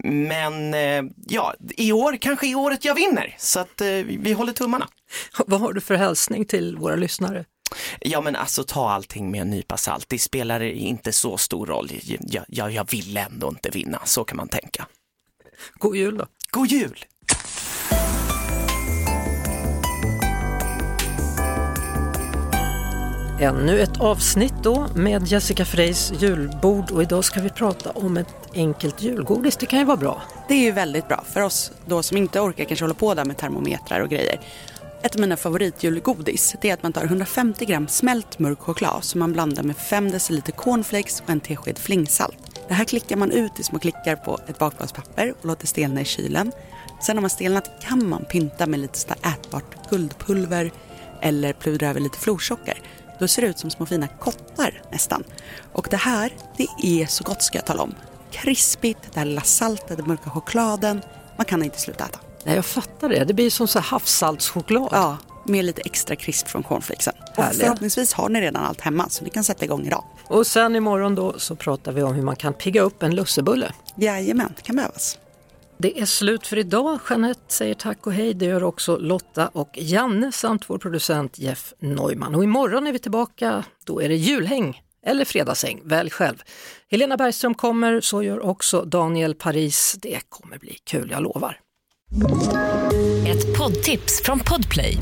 Men 0.05 0.75
eh, 0.75 1.03
ja, 1.27 1.55
i 1.77 1.93
år 1.93 2.17
kanske 2.17 2.47
i 2.47 2.55
året 2.55 2.85
jag 2.85 2.95
vinner 2.95 3.37
så 3.39 3.61
att 3.61 3.81
eh, 3.81 3.89
vi 4.05 4.33
håller 4.33 4.53
tummarna. 4.53 4.89
Vad 5.47 5.61
har 5.61 5.73
du 5.73 5.81
för 5.81 5.95
hälsning 5.95 6.45
till 6.45 6.77
våra 6.77 6.97
lyssnare? 6.97 7.45
Ja 8.01 8.21
men 8.21 8.37
alltså 8.37 8.65
ta 8.65 8.91
allting 8.91 9.31
med 9.31 9.41
en 9.41 9.51
nypa 9.51 9.77
salt, 9.77 10.09
det 10.09 10.19
spelar 10.19 10.61
inte 10.63 11.13
så 11.13 11.37
stor 11.37 11.67
roll. 11.67 11.91
Jag, 12.03 12.45
jag, 12.49 12.71
jag 12.71 12.91
vill 12.91 13.17
ändå 13.17 13.49
inte 13.49 13.71
vinna, 13.71 14.01
så 14.05 14.25
kan 14.25 14.37
man 14.37 14.49
tänka. 14.49 14.87
God 15.75 15.97
jul 15.97 16.17
då! 16.19 16.27
God 16.51 16.67
jul! 16.69 17.05
Ännu 23.43 23.81
ett 23.81 24.01
avsnitt 24.01 24.55
då 24.63 24.87
med 24.95 25.27
Jessica 25.27 25.65
Freys 25.65 26.13
julbord 26.21 26.91
och 26.91 27.03
idag 27.03 27.25
ska 27.25 27.41
vi 27.41 27.51
prata 27.51 27.91
om 27.91 28.17
ett 28.17 28.35
enkelt 28.55 29.03
julgodis. 29.03 29.57
Det 29.57 29.67
kan 29.67 29.79
ju 29.79 29.85
vara 29.85 29.97
bra. 29.97 30.23
Det 30.49 30.55
är 30.55 30.59
ju 30.59 30.73
väldigt 30.73 31.09
bra 31.09 31.25
för 31.33 31.41
oss 31.41 31.73
då 31.87 32.03
som 32.03 32.17
inte 32.17 32.41
orkar 32.41 32.65
kanske 32.65 32.85
hålla 32.85 32.95
på 32.95 33.15
där 33.15 33.25
med 33.25 33.37
termometrar 33.37 34.01
och 34.01 34.09
grejer. 34.09 34.41
Ett 35.03 35.15
av 35.15 35.21
mina 35.21 35.37
favoritjulgodis 35.37 36.57
det 36.61 36.71
är 36.71 36.75
att 36.75 36.83
man 36.83 36.93
tar 36.93 37.05
150 37.05 37.65
gram 37.65 37.89
smält 37.89 38.39
mörk 38.39 38.61
choklad 38.61 39.05
som 39.05 39.19
man 39.19 39.33
blandar 39.33 39.63
med 39.63 39.77
5 39.77 40.11
deciliter 40.11 40.53
cornflakes 40.53 41.21
och 41.21 41.31
en 41.31 41.41
tesked 41.41 41.79
flingsalt. 41.79 42.61
Det 42.69 42.75
här 42.75 42.85
klickar 42.85 43.17
man 43.17 43.31
ut 43.31 43.61
i 43.61 43.63
små 43.63 43.79
klickar 43.79 44.17
på 44.17 44.39
ett 44.47 44.59
bakplåtspapper 44.59 45.35
och 45.41 45.47
låter 45.47 45.67
stelna 45.67 46.01
i 46.01 46.05
kylen. 46.05 46.53
Sen 47.03 47.17
när 47.17 47.21
man 47.21 47.31
stelnat 47.31 47.71
kan 47.81 48.09
man 48.09 48.25
pynta 48.25 48.67
med 48.67 48.81
lite 48.81 49.13
ätbart 49.13 49.91
guldpulver 49.91 50.71
eller 51.21 51.53
pludra 51.53 51.89
över 51.89 52.01
lite 52.01 52.19
florsocker. 52.19 52.79
Då 53.23 53.29
ser 53.29 53.43
det 53.43 53.49
ut 53.49 53.59
som 53.59 53.71
små 53.71 53.87
fina 53.87 54.09
kottar 54.09 54.83
nästan. 54.93 55.25
Och 55.73 55.87
det 55.91 55.97
här, 55.97 56.33
det 56.57 56.67
är 56.83 57.07
så 57.07 57.25
gott 57.25 57.43
ska 57.43 57.59
jag 57.59 57.67
tala 57.67 57.83
om. 57.83 57.95
Krispigt, 58.31 58.99
det 59.13 59.21
här 59.21 59.27
lilla 59.27 59.41
saltet, 59.41 59.97
den 59.97 60.09
mörka 60.09 60.31
chokladen. 60.31 61.03
Man 61.37 61.47
kan 61.47 61.63
inte 61.63 61.81
sluta 61.81 62.05
äta. 62.05 62.19
Nej, 62.45 62.55
jag 62.55 62.65
fattar 62.65 63.09
det. 63.09 63.25
Det 63.25 63.35
blir 63.35 63.51
som 63.51 63.69
så 63.69 63.81
havssaltschoklad. 63.81 64.89
Ja, 64.93 65.17
med 65.45 65.65
lite 65.65 65.83
extra 65.85 66.17
krisp 66.17 66.49
från 66.49 66.63
cornflakesen. 66.63 67.15
Och 67.37 67.45
förhoppningsvis 67.55 68.13
har 68.13 68.29
ni 68.29 68.41
redan 68.41 68.65
allt 68.65 68.81
hemma 68.81 69.09
så 69.09 69.25
ni 69.25 69.31
kan 69.31 69.45
sätta 69.45 69.65
igång 69.65 69.87
idag. 69.87 70.05
Och 70.27 70.47
sen 70.47 70.77
imorgon 70.77 71.15
då 71.15 71.39
så 71.39 71.57
pratar 71.57 71.93
vi 71.93 72.03
om 72.03 72.15
hur 72.15 72.23
man 72.23 72.37
kan 72.37 72.55
pigga 72.55 72.83
upp 72.83 73.03
en 73.03 73.15
lussebulle. 73.15 73.73
Jajamän, 73.95 74.53
det 74.57 74.63
kan 74.63 74.77
behövas. 74.77 75.19
Det 75.83 76.01
är 76.01 76.07
slut 76.07 76.47
för 76.47 76.59
idag. 76.59 76.99
Jeanette 77.11 77.41
säger 77.49 77.75
tack 77.75 78.07
och 78.07 78.13
hej. 78.13 78.35
Det 78.35 78.45
gör 78.45 78.63
också 78.63 78.97
Lotta 78.97 79.49
och 79.49 79.79
Janne 79.79 80.33
samt 80.33 80.71
vår 80.71 80.79
producent 80.79 81.39
Jeff 81.39 81.75
Neumann. 81.79 82.35
Och 82.35 82.45
imorgon 82.45 82.87
är 82.87 82.93
vi 82.93 82.99
tillbaka. 82.99 83.65
Då 83.85 84.03
är 84.03 84.09
det 84.09 84.17
julhäng 84.17 84.83
eller 85.07 85.25
fredagshäng. 85.25 85.81
Välj 85.85 86.11
själv. 86.11 86.43
Helena 86.91 87.17
Bergström 87.17 87.55
kommer, 87.55 88.01
så 88.01 88.23
gör 88.23 88.41
också 88.45 88.85
Daniel 88.85 89.35
Paris. 89.35 89.97
Det 90.03 90.21
kommer 90.29 90.59
bli 90.59 90.77
kul, 90.85 91.11
jag 91.11 91.23
lovar. 91.23 91.61
Ett 93.27 93.59
poddtips 93.59 94.23
från 94.25 94.41
Podplay. 94.41 94.97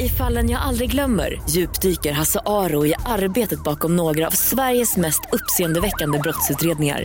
I 0.00 0.08
fallen 0.08 0.50
jag 0.50 0.62
aldrig 0.62 0.90
glömmer 0.90 1.42
djupdyker 1.48 2.12
Hasse 2.12 2.40
Aro 2.46 2.86
i 2.86 2.94
arbetet 3.06 3.64
bakom 3.64 3.96
några 3.96 4.26
av 4.26 4.30
Sveriges 4.30 4.96
mest 4.96 5.20
uppseendeväckande 5.32 6.18
brottsutredningar. 6.18 7.04